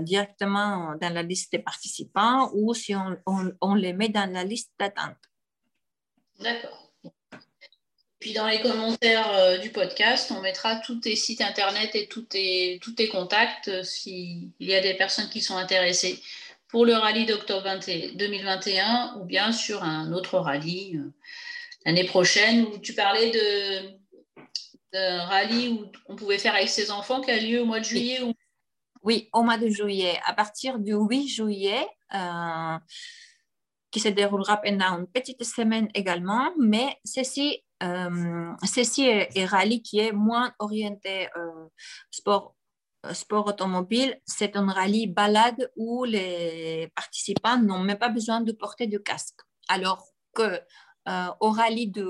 directement 0.00 0.94
dans 1.00 1.12
la 1.12 1.22
liste 1.22 1.52
des 1.52 1.58
participants 1.58 2.50
ou 2.54 2.74
si 2.74 2.94
on 2.94 3.74
les 3.74 3.92
met 3.92 4.08
dans 4.08 4.30
la 4.30 4.44
liste 4.44 4.70
d'attente. 4.78 5.16
D'accord. 6.40 6.82
Puis 8.22 8.34
dans 8.34 8.46
les 8.46 8.60
commentaires 8.60 9.32
euh, 9.34 9.58
du 9.58 9.70
podcast, 9.70 10.30
on 10.30 10.40
mettra 10.42 10.76
tous 10.76 11.00
tes 11.00 11.16
sites 11.16 11.40
internet 11.40 11.96
et 11.96 12.06
tous 12.06 12.22
tes, 12.22 12.78
tous 12.80 12.92
tes 12.92 13.08
contacts 13.08 13.66
euh, 13.66 13.82
s'il 13.82 14.52
y 14.60 14.74
a 14.74 14.80
des 14.80 14.94
personnes 14.94 15.28
qui 15.28 15.40
sont 15.40 15.56
intéressées 15.56 16.22
pour 16.68 16.86
le 16.86 16.94
rallye 16.94 17.26
d'octobre 17.26 17.68
2021 18.14 19.16
ou 19.18 19.24
bien 19.24 19.50
sur 19.50 19.82
un 19.82 20.12
autre 20.12 20.38
rallye 20.38 20.98
euh, 20.98 21.12
l'année 21.84 22.04
prochaine 22.04 22.62
où 22.66 22.78
tu 22.78 22.94
parlais 22.94 23.32
de 23.32 24.02
d'un 24.92 25.24
rallye 25.24 25.70
où 25.70 25.90
on 26.06 26.14
pouvait 26.14 26.38
faire 26.38 26.54
avec 26.54 26.68
ses 26.68 26.92
enfants 26.92 27.22
qui 27.22 27.32
a 27.32 27.38
lieu 27.38 27.62
au 27.62 27.64
mois 27.64 27.80
de 27.80 27.84
juillet 27.84 28.20
oui, 28.22 28.36
oui 29.02 29.28
au 29.32 29.42
mois 29.42 29.58
de 29.58 29.68
juillet. 29.68 30.20
À 30.24 30.34
partir 30.34 30.78
du 30.78 30.94
8 30.94 31.28
juillet, 31.28 31.86
qui 33.90 34.00
se 34.00 34.08
déroulera 34.08 34.56
pendant 34.56 34.98
une 34.98 35.06
petite 35.06 35.44
semaine 35.44 35.88
également, 35.94 36.50
mais 36.58 36.98
ceci 37.04 37.62
euh, 37.82 38.52
ceci 38.64 39.02
est, 39.02 39.44
rallye 39.44 39.82
qui 39.82 39.98
est 39.98 40.12
moins 40.12 40.52
orienté 40.60 41.28
euh, 41.36 41.66
sport, 42.10 42.54
euh, 43.06 43.12
sport 43.12 43.46
automobile. 43.48 44.20
C'est 44.24 44.56
un 44.56 44.70
rallye 44.70 45.08
balade 45.08 45.70
où 45.76 46.04
les 46.04 46.90
participants 46.94 47.58
n'ont 47.58 47.80
même 47.80 47.98
pas 47.98 48.08
besoin 48.08 48.40
de 48.40 48.52
porter 48.52 48.86
de 48.86 48.98
casque. 48.98 49.40
Alors 49.68 50.06
que 50.34 50.60
au 51.40 51.50
rallye 51.50 51.88
de 51.88 52.06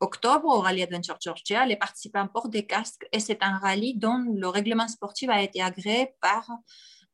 octobre, 0.00 0.46
au 0.46 0.60
rallye 0.60 0.82
Adventure 0.82 1.16
Georgia, 1.20 1.66
les 1.66 1.76
participants 1.76 2.26
portent 2.28 2.50
des 2.50 2.66
casques 2.66 3.06
et 3.12 3.20
c'est 3.20 3.42
un 3.42 3.58
rallye 3.58 3.96
dont 3.96 4.24
le 4.34 4.48
règlement 4.48 4.88
sportif 4.88 5.28
a 5.30 5.42
été 5.42 5.62
agréé 5.62 6.14
par 6.20 6.48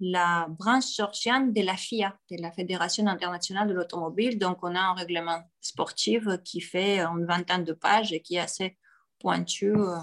la 0.00 0.46
branche 0.48 0.96
georgienne 0.96 1.52
de 1.52 1.60
la 1.60 1.76
FIA, 1.76 2.16
de 2.30 2.40
la 2.40 2.50
Fédération 2.50 3.06
internationale 3.06 3.68
de 3.68 3.74
l'automobile. 3.74 4.38
Donc, 4.38 4.58
on 4.62 4.74
a 4.74 4.80
un 4.80 4.94
règlement 4.94 5.42
sportif 5.60 6.24
qui 6.42 6.60
fait 6.60 7.00
une 7.00 7.26
vingtaine 7.26 7.64
de 7.64 7.74
pages 7.74 8.12
et 8.12 8.20
qui 8.22 8.36
est 8.36 8.40
assez 8.40 8.78
pointu 9.18 9.76
euh, 9.76 9.98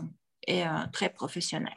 et 0.45 0.63
euh, 0.63 0.86
très 0.93 1.09
professionnel. 1.09 1.73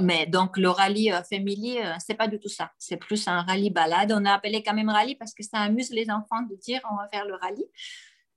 Mais 0.00 0.26
donc, 0.26 0.56
le 0.56 0.68
rallye 0.70 1.12
euh, 1.12 1.22
family, 1.24 1.78
c'est 1.98 2.14
pas 2.14 2.28
du 2.28 2.38
tout 2.38 2.48
ça. 2.48 2.70
C'est 2.78 2.96
plus 2.96 3.26
un 3.26 3.42
rallye 3.42 3.70
balade. 3.70 4.12
On 4.12 4.24
a 4.24 4.34
appelé 4.34 4.62
quand 4.62 4.74
même 4.74 4.88
rallye 4.88 5.16
parce 5.16 5.34
que 5.34 5.42
ça 5.42 5.58
amuse 5.58 5.90
les 5.90 6.08
enfants 6.08 6.42
de 6.42 6.54
dire 6.54 6.80
on 6.90 6.96
va 6.96 7.08
faire 7.08 7.24
le 7.24 7.34
rallye. 7.34 7.66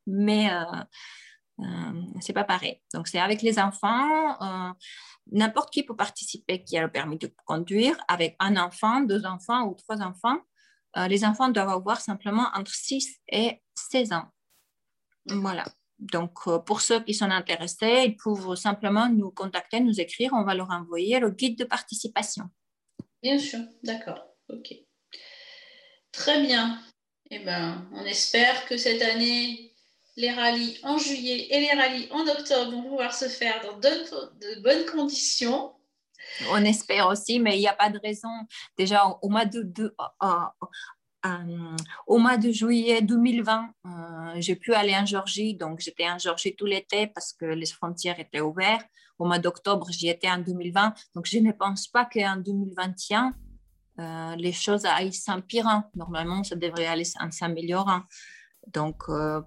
Mais 0.08 0.52
euh, 0.52 0.64
c'est 2.22 2.34
pas 2.34 2.44
pareil. 2.44 2.82
Donc, 2.94 3.08
c'est 3.08 3.20
avec 3.20 3.42
les 3.42 3.60
enfants. 3.60 4.42
Euh, 4.42 4.74
n'importe 5.32 5.72
qui 5.72 5.84
peut 5.84 5.96
participer 5.96 6.64
qui 6.64 6.78
a 6.78 6.82
le 6.82 6.92
permis 6.92 7.18
de 7.18 7.32
conduire 7.46 7.98
avec 8.08 8.36
un 8.40 8.58
enfant, 8.58 9.02
deux 9.02 9.26
enfants 9.26 9.64
ou 9.64 9.74
trois 9.76 10.02
enfants. 10.02 10.38
Euh, 10.98 11.08
les 11.08 11.26
enfants 11.26 11.50
doivent 11.50 11.70
avoir 11.70 12.02
simplement 12.02 12.48
entre 12.54 12.74
6 12.74 13.22
et 13.30 13.62
16 13.76 14.14
ans. 14.14 14.26
Voilà. 15.28 15.66
Donc, 15.98 16.34
pour 16.66 16.82
ceux 16.82 17.02
qui 17.02 17.14
sont 17.14 17.32
intéressés, 17.32 18.04
ils 18.06 18.18
peuvent 18.18 18.56
simplement 18.56 19.08
nous 19.08 19.32
contacter, 19.32 19.80
nous 19.80 20.00
écrire. 20.00 20.32
On 20.34 20.44
va 20.44 20.54
leur 20.54 20.70
envoyer 20.70 21.20
le 21.20 21.30
guide 21.30 21.58
de 21.58 21.64
participation. 21.64 22.50
Bien 23.24 23.40
sûr, 23.40 23.62
d'accord. 23.82 24.22
OK. 24.50 24.74
Très 26.12 26.42
bien. 26.42 26.82
Eh 27.32 27.40
ben, 27.40 27.90
on 27.94 28.06
espère 28.06 28.66
que 28.68 28.78
cette 28.78 29.02
année, 29.02 29.65
les 30.18 30.32
rallyes 30.32 30.80
en 30.84 30.98
juillet 30.98 31.48
et 31.50 31.60
les 31.60 31.72
rallyes 31.72 32.08
en 32.12 32.22
octobre 32.28 32.72
vont 32.72 32.84
pouvoir 32.84 33.14
se 33.14 33.28
faire 33.28 33.62
dans 33.62 33.78
de, 33.78 34.62
bonnes 34.62 34.86
conditions. 34.86 35.74
On 36.50 36.64
espère 36.64 37.08
aussi, 37.08 37.40
mais 37.40 37.58
il 37.58 37.60
n'y 37.60 37.68
a 37.68 37.74
pas 37.74 37.90
de 37.90 38.00
raison. 38.00 38.30
Déjà, 38.78 39.06
au 39.22 39.30
mois 39.30 39.46
de, 39.46 39.94
euh, 40.24 40.28
euh, 41.26 41.76
au 42.08 42.18
mois 42.18 42.38
de 42.38 42.52
juillet 42.52 43.02
2020, 43.02 43.70
euh, 43.86 43.90
j'ai 44.38 44.56
pu 44.56 44.74
aller 44.74 44.96
en 44.96 45.06
Georgie. 45.06 45.54
Donc, 45.54 45.82
j'étais 45.82 46.10
en 46.10 46.18
Georgie 46.18 46.56
tout 46.56 46.66
l'été 46.66 47.08
parce 47.08 47.34
que 47.34 47.46
les 47.46 47.68
frontières 47.68 48.20
étaient 48.20 48.42
ouvertes. 48.42 48.88
Au 49.20 49.26
mois 49.26 49.40
d'octobre, 49.40 49.88
j'y 49.92 50.10
étais 50.10 50.30
en 50.30 50.40
2020. 50.40 50.94
Donc, 51.14 51.26
je 51.26 51.40
ne 51.40 51.52
pense 51.52 51.88
pas 51.88 52.06
qu'en 52.06 52.38
2021, 52.38 53.34
les 54.38 54.52
choses 54.52 54.86
aillent 54.86 55.14
s'empirant. 55.14 55.84
Normalement, 55.96 56.44
ça 56.44 56.56
devrait 56.56 56.88
aller 56.88 57.08
en 57.20 57.32
s'améliorant. 57.32 58.02
Donc, 58.68 59.04
euh, 59.10 59.42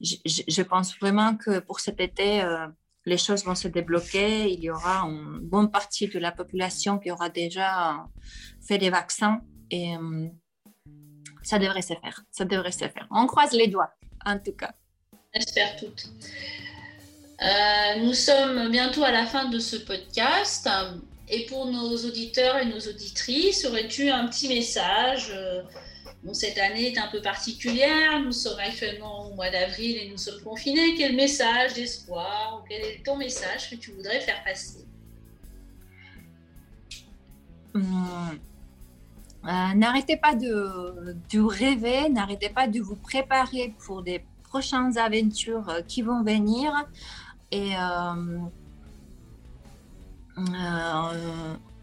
je, 0.00 0.62
pense 0.62 0.96
vraiment 0.98 1.36
que 1.36 1.60
pour 1.60 1.80
cet 1.80 2.00
été, 2.00 2.42
euh, 2.42 2.66
les 3.04 3.18
choses 3.18 3.44
vont 3.44 3.54
se 3.54 3.68
débloquer. 3.68 4.52
Il 4.52 4.62
y 4.62 4.70
aura 4.70 5.02
une 5.02 5.40
bonne 5.40 5.70
partie 5.70 6.08
de 6.08 6.18
la 6.18 6.32
population 6.32 6.98
qui 6.98 7.10
aura 7.10 7.28
déjà 7.28 8.06
fait 8.66 8.78
des 8.78 8.90
vaccins 8.90 9.40
et 9.70 9.96
euh, 9.96 10.28
ça 11.42 11.58
devrait 11.58 11.82
se 11.82 11.94
faire. 11.94 12.22
Ça 12.30 12.44
devrait 12.44 12.72
se 12.72 12.88
faire. 12.88 13.06
On 13.10 13.26
croise 13.26 13.52
les 13.52 13.68
doigts, 13.68 13.92
en 14.24 14.38
tout 14.38 14.52
cas. 14.52 14.72
J'espère 15.34 15.76
toutes. 15.76 16.08
nous 18.00 18.14
sommes 18.14 18.70
bientôt 18.70 19.02
à 19.02 19.10
la 19.10 19.26
fin 19.26 19.46
de 19.48 19.58
ce 19.58 19.76
podcast. 19.76 20.68
Et 21.28 21.46
pour 21.46 21.66
nos 21.66 21.96
auditeurs 21.96 22.58
et 22.58 22.66
nos 22.66 22.80
auditrices, 22.80 23.64
aurais-tu 23.64 24.10
un 24.10 24.26
petit 24.26 24.48
message 24.48 25.32
cette 26.32 26.58
année 26.58 26.92
est 26.92 26.98
un 26.98 27.08
peu 27.08 27.20
particulière. 27.20 28.20
Nous 28.20 28.32
sommes 28.32 28.58
actuellement 28.60 29.26
au 29.26 29.34
mois 29.34 29.50
d'avril 29.50 29.96
et 29.96 30.08
nous 30.08 30.18
sommes 30.18 30.40
confinés. 30.42 30.94
Quel 30.96 31.16
message 31.16 31.74
d'espoir 31.74 32.64
quel 32.68 32.82
est 32.82 33.04
ton 33.04 33.16
message 33.16 33.70
que 33.70 33.76
tu 33.76 33.90
voudrais 33.92 34.20
faire 34.20 34.42
passer? 34.44 34.86
Hum, 37.74 38.38
euh, 39.44 39.74
N'arrêtez 39.74 40.16
pas 40.16 40.34
de, 40.34 41.36
rêver, 41.36 42.08
n'arrêtez 42.08 42.50
pas 42.50 42.68
de 42.68 42.80
vous 42.80 42.96
préparer 42.96 43.74
pour 43.84 44.02
des 44.02 44.24
prochaines 44.44 44.96
aventures 44.98 45.68
euh, 45.68 45.82
qui 45.82 46.02
vont 46.02 46.22
venir. 46.22 46.72
Et 47.50 47.74
euh, 47.76 48.38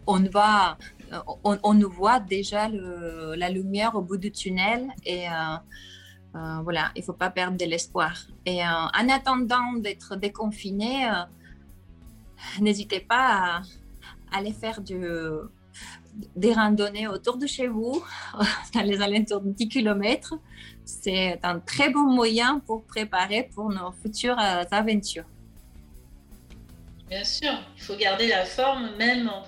on 0.06 0.20
va 0.30 0.78
on, 1.44 1.74
nous 1.74 1.90
voit 1.90 2.20
déjà 2.20 2.68
la 2.68 3.50
lumière 3.50 3.94
au 3.94 4.02
bout 4.02 4.16
du 4.16 4.30
tunnel 4.30 4.88
et 5.04 5.28
euh, 5.28 5.32
euh, 6.36 6.60
voilà, 6.62 6.92
il 6.94 7.00
ne 7.00 7.04
faut 7.04 7.12
pas 7.12 7.30
perdre 7.30 7.56
de 7.56 7.64
l'espoir. 7.64 8.16
Et 8.46 8.62
euh, 8.62 8.66
en 8.66 9.08
attendant 9.08 9.72
d'être 9.74 10.16
déconfiné, 10.16 11.10
n'hésitez 12.60 13.00
pas 13.00 13.58
à, 13.58 13.62
aller 14.32 14.52
faire 14.52 14.80
des 14.80 16.52
randonnées 16.54 17.08
autour 17.08 17.36
de 17.36 17.46
chez 17.46 17.66
vous, 17.66 18.02
dans 18.74 18.82
les 18.82 19.00
alentours 19.02 19.40
de 19.40 19.50
10 19.50 19.68
km. 19.68 20.34
C'est 20.84 21.40
un 21.42 21.58
très 21.58 21.90
bon 21.90 22.04
moyen 22.04 22.60
pour 22.60 22.84
préparer 22.84 23.48
pour 23.54 23.70
nos 23.70 23.92
futures 23.92 24.38
aventures. 24.38 25.26
Bien 27.08 27.24
sûr, 27.24 27.52
il 27.76 27.82
faut 27.82 27.96
garder 27.96 28.28
la 28.28 28.44
forme 28.44 28.94
même 28.96 29.28
en, 29.28 29.42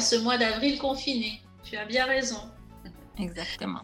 ce 0.00 0.16
mois 0.16 0.38
d'avril 0.38 0.78
confiné. 0.78 1.40
Tu 1.64 1.76
as 1.76 1.84
bien 1.84 2.06
raison. 2.06 2.40
Exactement. 3.18 3.80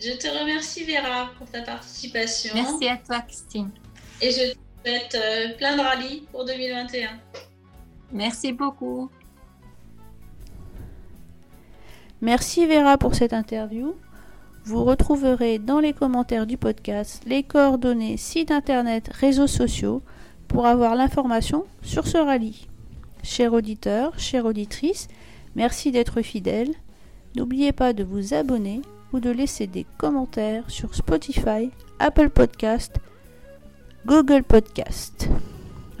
Je 0.00 0.12
te 0.12 0.26
remercie 0.26 0.84
Vera 0.84 1.30
pour 1.38 1.48
ta 1.48 1.62
participation. 1.62 2.52
Merci 2.54 2.88
à 2.88 2.96
toi 2.98 3.20
Christine. 3.20 3.70
Et 4.20 4.30
je 4.30 4.52
te 4.52 4.58
souhaite 4.84 5.14
euh, 5.14 5.56
plein 5.56 5.76
de 5.76 5.80
rallyes 5.80 6.26
pour 6.30 6.44
2021. 6.44 7.10
Merci 8.12 8.52
beaucoup. 8.52 9.10
Merci 12.20 12.66
Vera 12.66 12.98
pour 12.98 13.14
cette 13.14 13.32
interview. 13.32 13.96
Vous 14.64 14.84
retrouverez 14.84 15.58
dans 15.58 15.80
les 15.80 15.92
commentaires 15.92 16.46
du 16.46 16.56
podcast 16.56 17.22
les 17.26 17.42
coordonnées, 17.42 18.16
site 18.16 18.50
internet, 18.50 19.10
réseaux 19.12 19.46
sociaux 19.46 20.02
pour 20.48 20.66
avoir 20.66 20.94
l'information 20.94 21.66
sur 21.82 22.06
ce 22.06 22.16
rallye. 22.16 22.66
Chers 23.24 23.54
auditeurs, 23.54 24.18
chères 24.18 24.44
auditrices, 24.44 25.08
merci 25.56 25.90
d'être 25.90 26.20
fidèles. 26.20 26.72
N'oubliez 27.36 27.72
pas 27.72 27.94
de 27.94 28.04
vous 28.04 28.34
abonner 28.34 28.82
ou 29.14 29.18
de 29.18 29.30
laisser 29.30 29.66
des 29.66 29.86
commentaires 29.96 30.68
sur 30.68 30.94
Spotify, 30.94 31.70
Apple 31.98 32.28
Podcast, 32.28 32.96
Google 34.04 34.42
Podcast. 34.42 35.30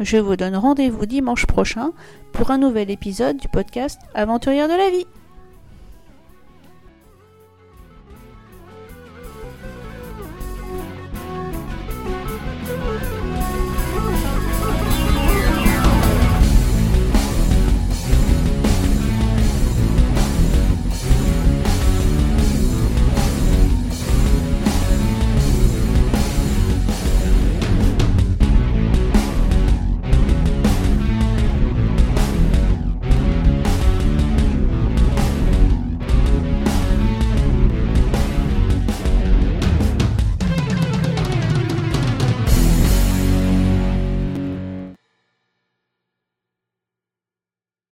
Je 0.00 0.18
vous 0.18 0.36
donne 0.36 0.54
rendez-vous 0.54 1.06
dimanche 1.06 1.46
prochain 1.46 1.92
pour 2.32 2.50
un 2.50 2.58
nouvel 2.58 2.90
épisode 2.90 3.38
du 3.38 3.48
podcast 3.48 3.98
Aventurière 4.14 4.68
de 4.68 4.74
la 4.74 4.90
vie. 4.90 5.06